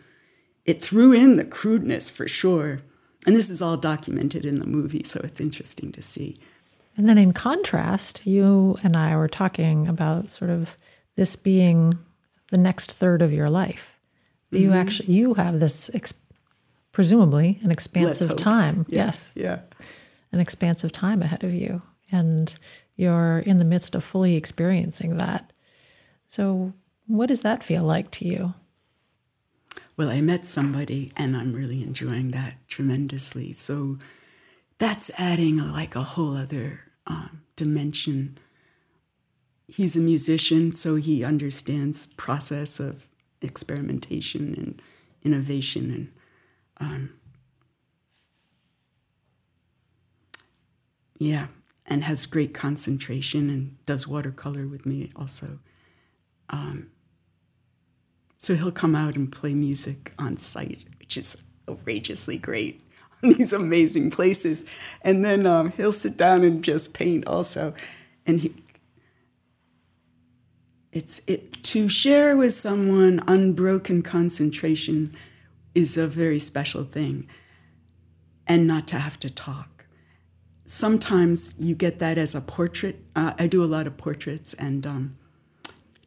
it 0.66 0.82
threw 0.82 1.14
in 1.14 1.38
the 1.38 1.46
crudeness 1.46 2.10
for 2.10 2.28
sure. 2.28 2.80
And 3.26 3.36
this 3.36 3.50
is 3.50 3.62
all 3.62 3.78
documented 3.78 4.46
in 4.46 4.60
the 4.60 4.66
movie, 4.66 5.04
so 5.04 5.22
it's 5.24 5.40
interesting 5.40 5.92
to 5.92 6.02
see. 6.02 6.36
And 6.98 7.08
then 7.08 7.18
in 7.18 7.34
contrast, 7.34 8.26
you 8.26 8.78
and 8.84 8.98
I 8.98 9.16
were 9.16 9.28
talking 9.28 9.88
about 9.88 10.30
sort 10.30 10.50
of 10.50 10.78
this 11.16 11.36
being 11.36 11.94
the 12.50 12.58
next 12.58 12.92
third 12.94 13.22
of 13.22 13.32
your 13.32 13.50
life. 13.50 13.98
Mm-hmm. 14.52 14.64
You 14.64 14.74
actually 14.74 15.14
you 15.14 15.34
have 15.36 15.60
this 15.60 15.90
ex- 15.94 16.14
presumably 16.92 17.60
an 17.64 17.72
expansive 17.72 18.36
time. 18.36 18.86
Yeah. 18.90 19.06
Yes. 19.06 19.34
Yeah. 19.36 19.60
An 20.32 20.40
expansive 20.40 20.92
time 20.92 21.22
ahead 21.22 21.44
of 21.44 21.54
you 21.54 21.82
and 22.12 22.54
you're 22.96 23.40
in 23.40 23.60
the 23.60 23.66
midst 23.66 23.96
of 23.96 24.04
fully 24.04 24.36
experiencing 24.36 25.18
that. 25.18 25.52
So, 26.28 26.74
what 27.08 27.28
does 27.28 27.42
that 27.42 27.64
feel 27.64 27.84
like 27.84 28.12
to 28.12 28.28
you? 28.28 28.54
Well, 29.98 30.10
I 30.10 30.22
met 30.22 30.46
somebody 30.46 31.12
and 31.18 31.36
I'm 31.36 31.54
really 31.54 31.84
enjoying 31.84 32.32
that 32.32 32.56
tremendously. 32.68 33.54
So, 33.54 33.98
that's 34.78 35.12
adding 35.16 35.60
a, 35.60 35.72
like 35.72 35.96
a 35.96 36.02
whole 36.02 36.36
other 36.36 36.86
um, 37.06 37.44
dimension. 37.56 38.38
He's 39.68 39.96
a 39.96 40.00
musician, 40.00 40.72
so 40.72 40.96
he 40.96 41.24
understands 41.24 42.08
process 42.18 42.80
of 42.80 43.08
experimentation 43.42 44.56
and 44.58 44.82
innovation 45.24 45.92
and 45.92 46.12
um, 46.80 47.10
yeah, 51.20 51.48
and 51.86 52.04
has 52.04 52.26
great 52.26 52.54
concentration 52.54 53.50
and 53.52 53.78
does 53.86 54.08
watercolor 54.08 54.68
with 54.68 54.88
me 54.88 55.12
also. 55.16 55.60
Um, 56.50 56.91
so 58.42 58.56
he'll 58.56 58.72
come 58.72 58.96
out 58.96 59.16
and 59.16 59.32
play 59.32 59.54
music 59.54 60.14
on 60.18 60.36
site, 60.36 60.84
which 60.98 61.16
is 61.16 61.38
outrageously 61.70 62.38
great 62.38 62.82
on 63.24 63.30
these 63.30 63.54
amazing 63.54 64.10
places. 64.10 64.66
And 65.04 65.24
then 65.24 65.46
um, 65.46 65.72
he'll 65.74 65.94
sit 65.94 66.18
down 66.18 66.44
and 66.44 66.64
just 66.64 66.92
paint 66.92 67.28
also. 67.28 67.76
And 68.26 68.40
he, 68.40 68.56
it's 70.92 71.22
it 71.28 71.62
to 71.66 71.88
share 71.88 72.36
with 72.36 72.54
someone 72.54 73.22
unbroken 73.28 74.02
concentration 74.02 75.16
is 75.76 75.96
a 75.96 76.08
very 76.08 76.40
special 76.40 76.84
thing, 76.84 77.30
and 78.48 78.66
not 78.68 78.88
to 78.90 78.98
have 78.98 79.20
to 79.20 79.30
talk. 79.30 79.86
Sometimes 80.66 81.56
you 81.60 81.76
get 81.76 82.00
that 82.00 82.18
as 82.18 82.34
a 82.34 82.42
portrait. 82.42 83.06
Uh, 83.16 83.34
I 83.38 83.46
do 83.46 83.64
a 83.64 83.66
lot 83.66 83.88
of 83.88 83.98
portraits, 83.98 84.54
and 84.56 84.86
um, 84.86 85.18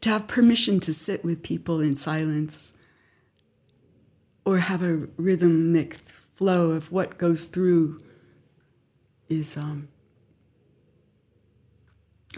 to 0.04 0.10
have 0.10 0.26
permission 0.26 0.80
to 0.80 0.92
sit 0.92 1.24
with 1.24 1.42
people 1.42 1.80
in 1.80 1.96
silence 1.96 2.74
or 4.44 4.58
have 4.58 4.82
a 4.82 5.08
rhythmic 5.16 5.94
flow 5.94 6.72
of 6.72 6.92
what 6.92 7.16
goes 7.16 7.46
through 7.46 7.98
is 9.30 9.56
um, 9.56 9.88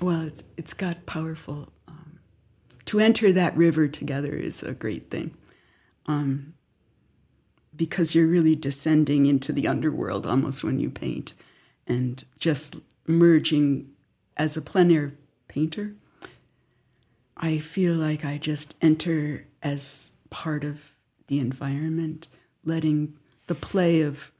well 0.00 0.20
it's 0.20 0.44
it's 0.56 0.74
got 0.74 1.06
powerful 1.06 1.72
um, 1.88 2.20
to 2.84 3.00
enter 3.00 3.32
that 3.32 3.56
river 3.56 3.88
together 3.88 4.36
is 4.36 4.62
a 4.62 4.72
great 4.72 5.10
thing 5.10 5.36
um, 6.06 6.54
because 7.74 8.14
you're 8.14 8.28
really 8.28 8.54
descending 8.54 9.26
into 9.26 9.52
the 9.52 9.66
underworld 9.66 10.24
almost 10.24 10.62
when 10.62 10.78
you 10.78 10.88
paint 10.88 11.32
and 11.84 12.24
just 12.38 12.76
merging 13.08 13.88
as 14.36 14.56
a 14.56 14.62
plein 14.62 14.92
air 14.92 15.14
painter 15.48 15.96
I 17.36 17.58
feel 17.58 17.94
like 17.94 18.24
I 18.24 18.38
just 18.38 18.74
enter 18.80 19.46
as 19.62 20.12
part 20.30 20.64
of 20.64 20.92
the 21.26 21.38
environment, 21.38 22.28
letting 22.64 23.14
the 23.46 23.54
play 23.54 24.00
of 24.00 24.32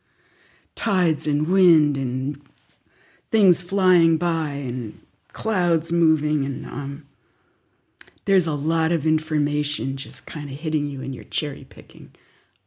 tides 0.74 1.26
and 1.26 1.46
wind 1.46 1.96
and 1.96 2.40
things 3.30 3.62
flying 3.62 4.16
by 4.16 4.50
and 4.50 5.00
clouds 5.32 5.92
moving 5.92 6.44
and 6.44 6.64
um, 6.66 7.06
there's 8.26 8.46
a 8.46 8.54
lot 8.54 8.92
of 8.92 9.06
information 9.06 9.96
just 9.96 10.26
kind 10.26 10.50
of 10.50 10.56
hitting 10.56 10.86
you 10.86 11.00
and 11.00 11.14
you're 11.14 11.24
cherry 11.24 11.64
picking. 11.64 12.10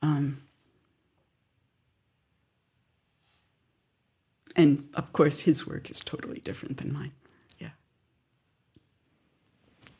Um, 0.01 0.41
and 4.55 4.87
of 4.93 5.11
course, 5.13 5.41
his 5.41 5.67
work 5.67 5.91
is 5.91 5.99
totally 5.99 6.39
different 6.39 6.77
than 6.77 6.93
mine. 6.93 7.11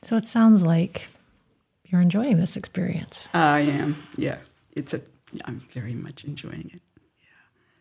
So 0.02 0.16
it 0.16 0.26
sounds 0.28 0.64
like 0.64 1.10
you're 1.86 2.02
enjoying 2.02 2.38
this 2.38 2.56
experience. 2.56 3.28
I 3.34 3.60
am. 3.62 4.04
Yeah, 4.16 4.38
it's 4.72 4.94
a. 4.94 5.02
I'm 5.46 5.60
very 5.74 5.94
much 5.94 6.24
enjoying 6.24 6.72
it. 6.74 6.82
Yeah. 7.20 7.28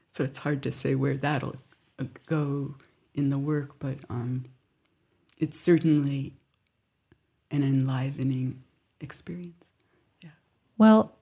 So 0.06 0.24
it's 0.24 0.38
hard 0.38 0.62
to 0.64 0.72
say 0.72 0.94
where 0.94 1.16
that'll 1.16 1.56
uh, 1.98 2.04
go 2.26 2.74
in 3.14 3.28
the 3.30 3.38
work, 3.38 3.78
but 3.78 3.98
um, 4.10 4.44
it's 5.38 5.58
certainly 5.58 6.34
an 7.50 7.62
enlivening 7.62 8.62
experience. 9.00 9.72
Yeah. 10.22 10.30
Well, 10.76 11.12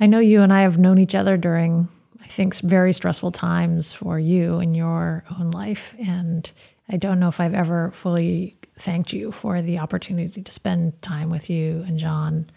I 0.00 0.06
know 0.06 0.20
you 0.20 0.42
and 0.42 0.52
I 0.52 0.62
have 0.62 0.78
known 0.78 0.98
each 0.98 1.14
other 1.14 1.36
during, 1.36 1.88
I 2.22 2.26
think, 2.26 2.54
very 2.56 2.92
stressful 2.92 3.32
times 3.32 3.92
for 3.92 4.18
you 4.18 4.60
in 4.60 4.74
your 4.74 5.24
own 5.38 5.50
life, 5.50 5.94
and 5.98 6.50
I 6.88 6.96
don't 6.96 7.18
know 7.18 7.28
if 7.28 7.40
I've 7.40 7.54
ever 7.54 7.90
fully 7.92 8.56
thanked 8.76 9.12
you 9.12 9.32
for 9.32 9.62
the 9.62 9.78
opportunity 9.78 10.42
to 10.42 10.52
spend 10.52 11.00
time 11.00 11.30
with 11.30 11.48
you 11.48 11.84
and 11.86 11.98
John 11.98 12.50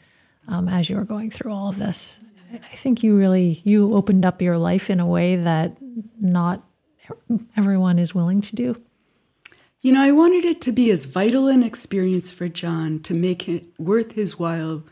um, 0.47 0.67
as 0.67 0.89
you 0.89 0.97
were 0.97 1.05
going 1.05 1.29
through 1.29 1.51
all 1.51 1.69
of 1.69 1.79
this. 1.79 2.19
I 2.53 2.75
think 2.75 3.03
you 3.03 3.17
really 3.17 3.61
you 3.63 3.93
opened 3.93 4.25
up 4.25 4.41
your 4.41 4.57
life 4.57 4.89
in 4.89 4.99
a 4.99 5.07
way 5.07 5.35
that 5.35 5.77
not 6.19 6.63
everyone 7.55 7.99
is 7.99 8.15
willing 8.15 8.41
to 8.41 8.55
do. 8.55 8.75
You 9.81 9.93
know, 9.93 10.01
I 10.01 10.11
wanted 10.11 10.43
it 10.43 10.61
to 10.61 10.71
be 10.71 10.89
as 10.91 11.05
vital 11.05 11.47
an 11.47 11.63
experience 11.63 12.31
for 12.31 12.47
John 12.47 12.99
to 13.01 13.13
make 13.13 13.47
it 13.47 13.65
worth 13.77 14.13
his 14.13 14.39
while 14.39 14.83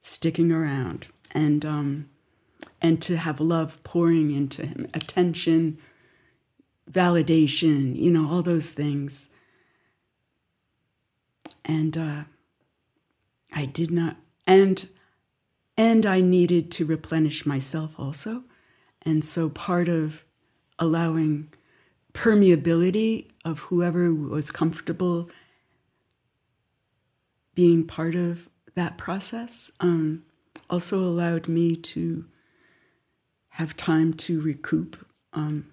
sticking 0.00 0.52
around 0.52 1.06
and 1.32 1.64
um, 1.64 2.10
and 2.80 3.00
to 3.02 3.16
have 3.16 3.40
love 3.40 3.82
pouring 3.84 4.30
into 4.30 4.66
him, 4.66 4.88
attention, 4.94 5.78
validation, 6.90 7.96
you 7.96 8.10
know, 8.10 8.28
all 8.28 8.42
those 8.42 8.72
things. 8.72 9.30
And 11.64 11.96
uh, 11.96 12.24
I 13.52 13.66
did 13.66 13.90
not, 13.90 14.16
and 14.46 14.88
and 15.76 16.06
I 16.06 16.20
needed 16.20 16.70
to 16.72 16.86
replenish 16.86 17.46
myself 17.46 17.94
also, 17.98 18.44
and 19.02 19.24
so 19.24 19.48
part 19.50 19.88
of 19.88 20.24
allowing 20.78 21.52
permeability 22.14 23.28
of 23.44 23.60
whoever 23.60 24.12
was 24.12 24.50
comfortable 24.50 25.30
being 27.54 27.86
part 27.86 28.14
of 28.14 28.48
that 28.74 28.96
process 28.96 29.70
um, 29.80 30.22
also 30.70 31.00
allowed 31.00 31.48
me 31.48 31.74
to 31.74 32.24
have 33.50 33.76
time 33.76 34.14
to 34.14 34.40
recoup 34.40 35.04
um, 35.32 35.66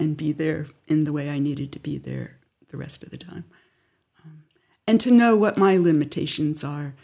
and 0.00 0.16
be 0.16 0.32
there 0.32 0.66
in 0.88 1.04
the 1.04 1.12
way 1.12 1.30
I 1.30 1.38
needed 1.38 1.70
to 1.72 1.78
be 1.78 1.98
there 1.98 2.38
the 2.70 2.76
rest 2.76 3.02
of 3.02 3.10
the 3.10 3.18
time 3.18 3.44
and 4.90 5.00
to 5.00 5.10
know 5.12 5.36
what 5.36 5.56
my 5.56 5.76
limitations 5.76 6.64
are. 6.64 6.94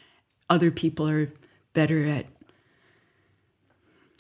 Other 0.50 0.72
people 0.72 1.08
are 1.08 1.30
better 1.72 2.04
at 2.04 2.26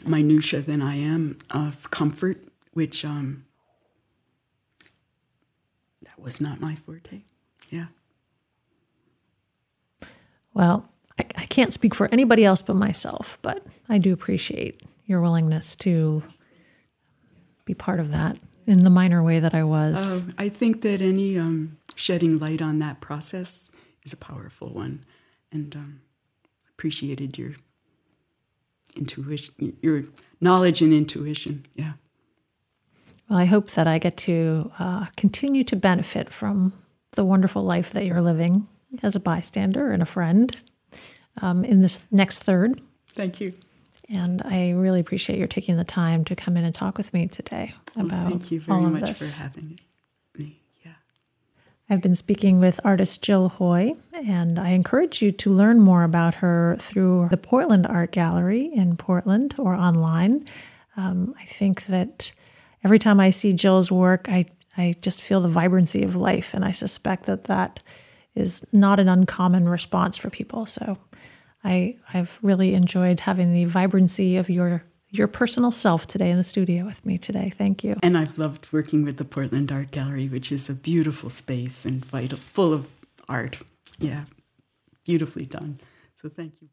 minutia 0.04 0.60
than 0.60 0.80
I 0.80 0.94
am 0.94 1.38
of 1.50 1.90
comfort, 1.90 2.38
which 2.74 3.04
um, 3.04 3.44
that 6.02 6.16
was 6.16 6.40
not 6.40 6.60
my 6.60 6.76
forte. 6.76 7.22
Yeah. 7.70 7.86
Well, 10.54 10.88
I, 11.18 11.24
I 11.36 11.46
can't 11.46 11.72
speak 11.72 11.92
for 11.92 12.08
anybody 12.12 12.44
else 12.44 12.62
but 12.62 12.76
myself, 12.76 13.36
but 13.42 13.66
I 13.88 13.98
do 13.98 14.12
appreciate 14.12 14.80
your 15.06 15.20
willingness 15.20 15.74
to 15.76 16.22
be 17.64 17.74
part 17.74 17.98
of 17.98 18.12
that 18.12 18.38
in 18.66 18.84
the 18.84 18.90
minor 18.90 19.22
way 19.22 19.38
that 19.38 19.54
I 19.54 19.64
was. 19.64 20.26
Uh, 20.26 20.32
I 20.38 20.48
think 20.48 20.82
that 20.82 21.00
any 21.00 21.38
um, 21.38 21.78
shedding 21.94 22.38
light 22.38 22.60
on 22.60 22.78
that 22.80 23.00
process 23.00 23.70
is 24.02 24.12
a 24.12 24.16
powerful 24.16 24.68
one, 24.68 25.04
and 25.52 25.74
um, 25.76 26.00
appreciated 26.70 27.38
your 27.38 27.54
intuition, 28.96 29.76
your 29.80 30.04
knowledge 30.40 30.82
and 30.82 30.92
intuition. 30.92 31.66
Yeah. 31.74 31.92
Well, 33.28 33.38
I 33.38 33.44
hope 33.44 33.70
that 33.72 33.86
I 33.86 33.98
get 33.98 34.16
to 34.18 34.70
uh, 34.78 35.06
continue 35.16 35.64
to 35.64 35.76
benefit 35.76 36.32
from 36.32 36.72
the 37.12 37.24
wonderful 37.24 37.62
life 37.62 37.92
that 37.92 38.06
you're 38.06 38.22
living 38.22 38.68
as 39.02 39.16
a 39.16 39.20
bystander 39.20 39.90
and 39.90 40.02
a 40.02 40.06
friend 40.06 40.62
um, 41.42 41.64
in 41.64 41.82
this 41.82 42.06
next 42.10 42.44
third. 42.44 42.80
Thank 43.08 43.40
you. 43.40 43.54
And 44.08 44.42
I 44.42 44.70
really 44.70 45.00
appreciate 45.00 45.38
your 45.38 45.48
taking 45.48 45.76
the 45.76 45.84
time 45.84 46.24
to 46.26 46.36
come 46.36 46.56
in 46.56 46.64
and 46.64 46.74
talk 46.74 46.96
with 46.96 47.12
me 47.12 47.26
today 47.26 47.74
about 47.96 48.12
well, 48.12 48.30
thank 48.30 48.50
you 48.52 48.60
very 48.60 48.78
all 48.78 48.86
of 48.86 48.92
much 48.92 49.18
this. 49.18 49.36
for 49.36 49.42
having 49.42 49.78
me. 50.38 50.60
Yeah. 50.84 50.92
I've 51.90 52.02
been 52.02 52.14
speaking 52.14 52.60
with 52.60 52.80
artist 52.84 53.22
Jill 53.22 53.48
Hoy, 53.48 53.94
and 54.14 54.58
I 54.58 54.70
encourage 54.70 55.22
you 55.22 55.32
to 55.32 55.50
learn 55.50 55.80
more 55.80 56.04
about 56.04 56.34
her 56.34 56.76
through 56.78 57.28
the 57.30 57.36
Portland 57.36 57.86
Art 57.86 58.12
Gallery 58.12 58.70
in 58.72 58.96
Portland 58.96 59.54
or 59.58 59.74
online. 59.74 60.44
Um, 60.96 61.34
I 61.38 61.44
think 61.44 61.86
that 61.86 62.32
every 62.84 62.98
time 62.98 63.18
I 63.18 63.30
see 63.30 63.52
Jill's 63.52 63.90
work, 63.90 64.28
I, 64.28 64.46
I 64.76 64.94
just 65.00 65.20
feel 65.20 65.40
the 65.40 65.48
vibrancy 65.48 66.04
of 66.04 66.14
life, 66.14 66.54
and 66.54 66.64
I 66.64 66.70
suspect 66.70 67.26
that 67.26 67.44
that 67.44 67.82
is 68.36 68.64
not 68.70 69.00
an 69.00 69.08
uncommon 69.08 69.68
response 69.68 70.16
for 70.16 70.30
people. 70.30 70.66
So 70.66 70.98
I, 71.66 71.96
I've 72.14 72.38
really 72.42 72.74
enjoyed 72.74 73.20
having 73.20 73.52
the 73.52 73.64
vibrancy 73.64 74.36
of 74.36 74.48
your 74.48 74.84
your 75.10 75.28
personal 75.28 75.70
self 75.70 76.06
today 76.06 76.30
in 76.30 76.36
the 76.36 76.44
studio 76.44 76.84
with 76.84 77.06
me 77.06 77.16
today. 77.16 77.52
Thank 77.56 77.82
you. 77.82 77.96
And 78.02 78.18
I've 78.18 78.38
loved 78.38 78.72
working 78.72 79.04
with 79.04 79.16
the 79.16 79.24
Portland 79.24 79.72
Art 79.72 79.90
Gallery, 79.90 80.28
which 80.28 80.52
is 80.52 80.68
a 80.68 80.74
beautiful 80.74 81.30
space 81.30 81.84
and 81.84 82.04
vital, 82.04 82.38
full 82.38 82.72
of 82.72 82.90
art. 83.28 83.58
Yeah, 83.98 84.24
beautifully 85.04 85.46
done. 85.46 85.80
So 86.14 86.28
thank 86.28 86.60
you. 86.60 86.68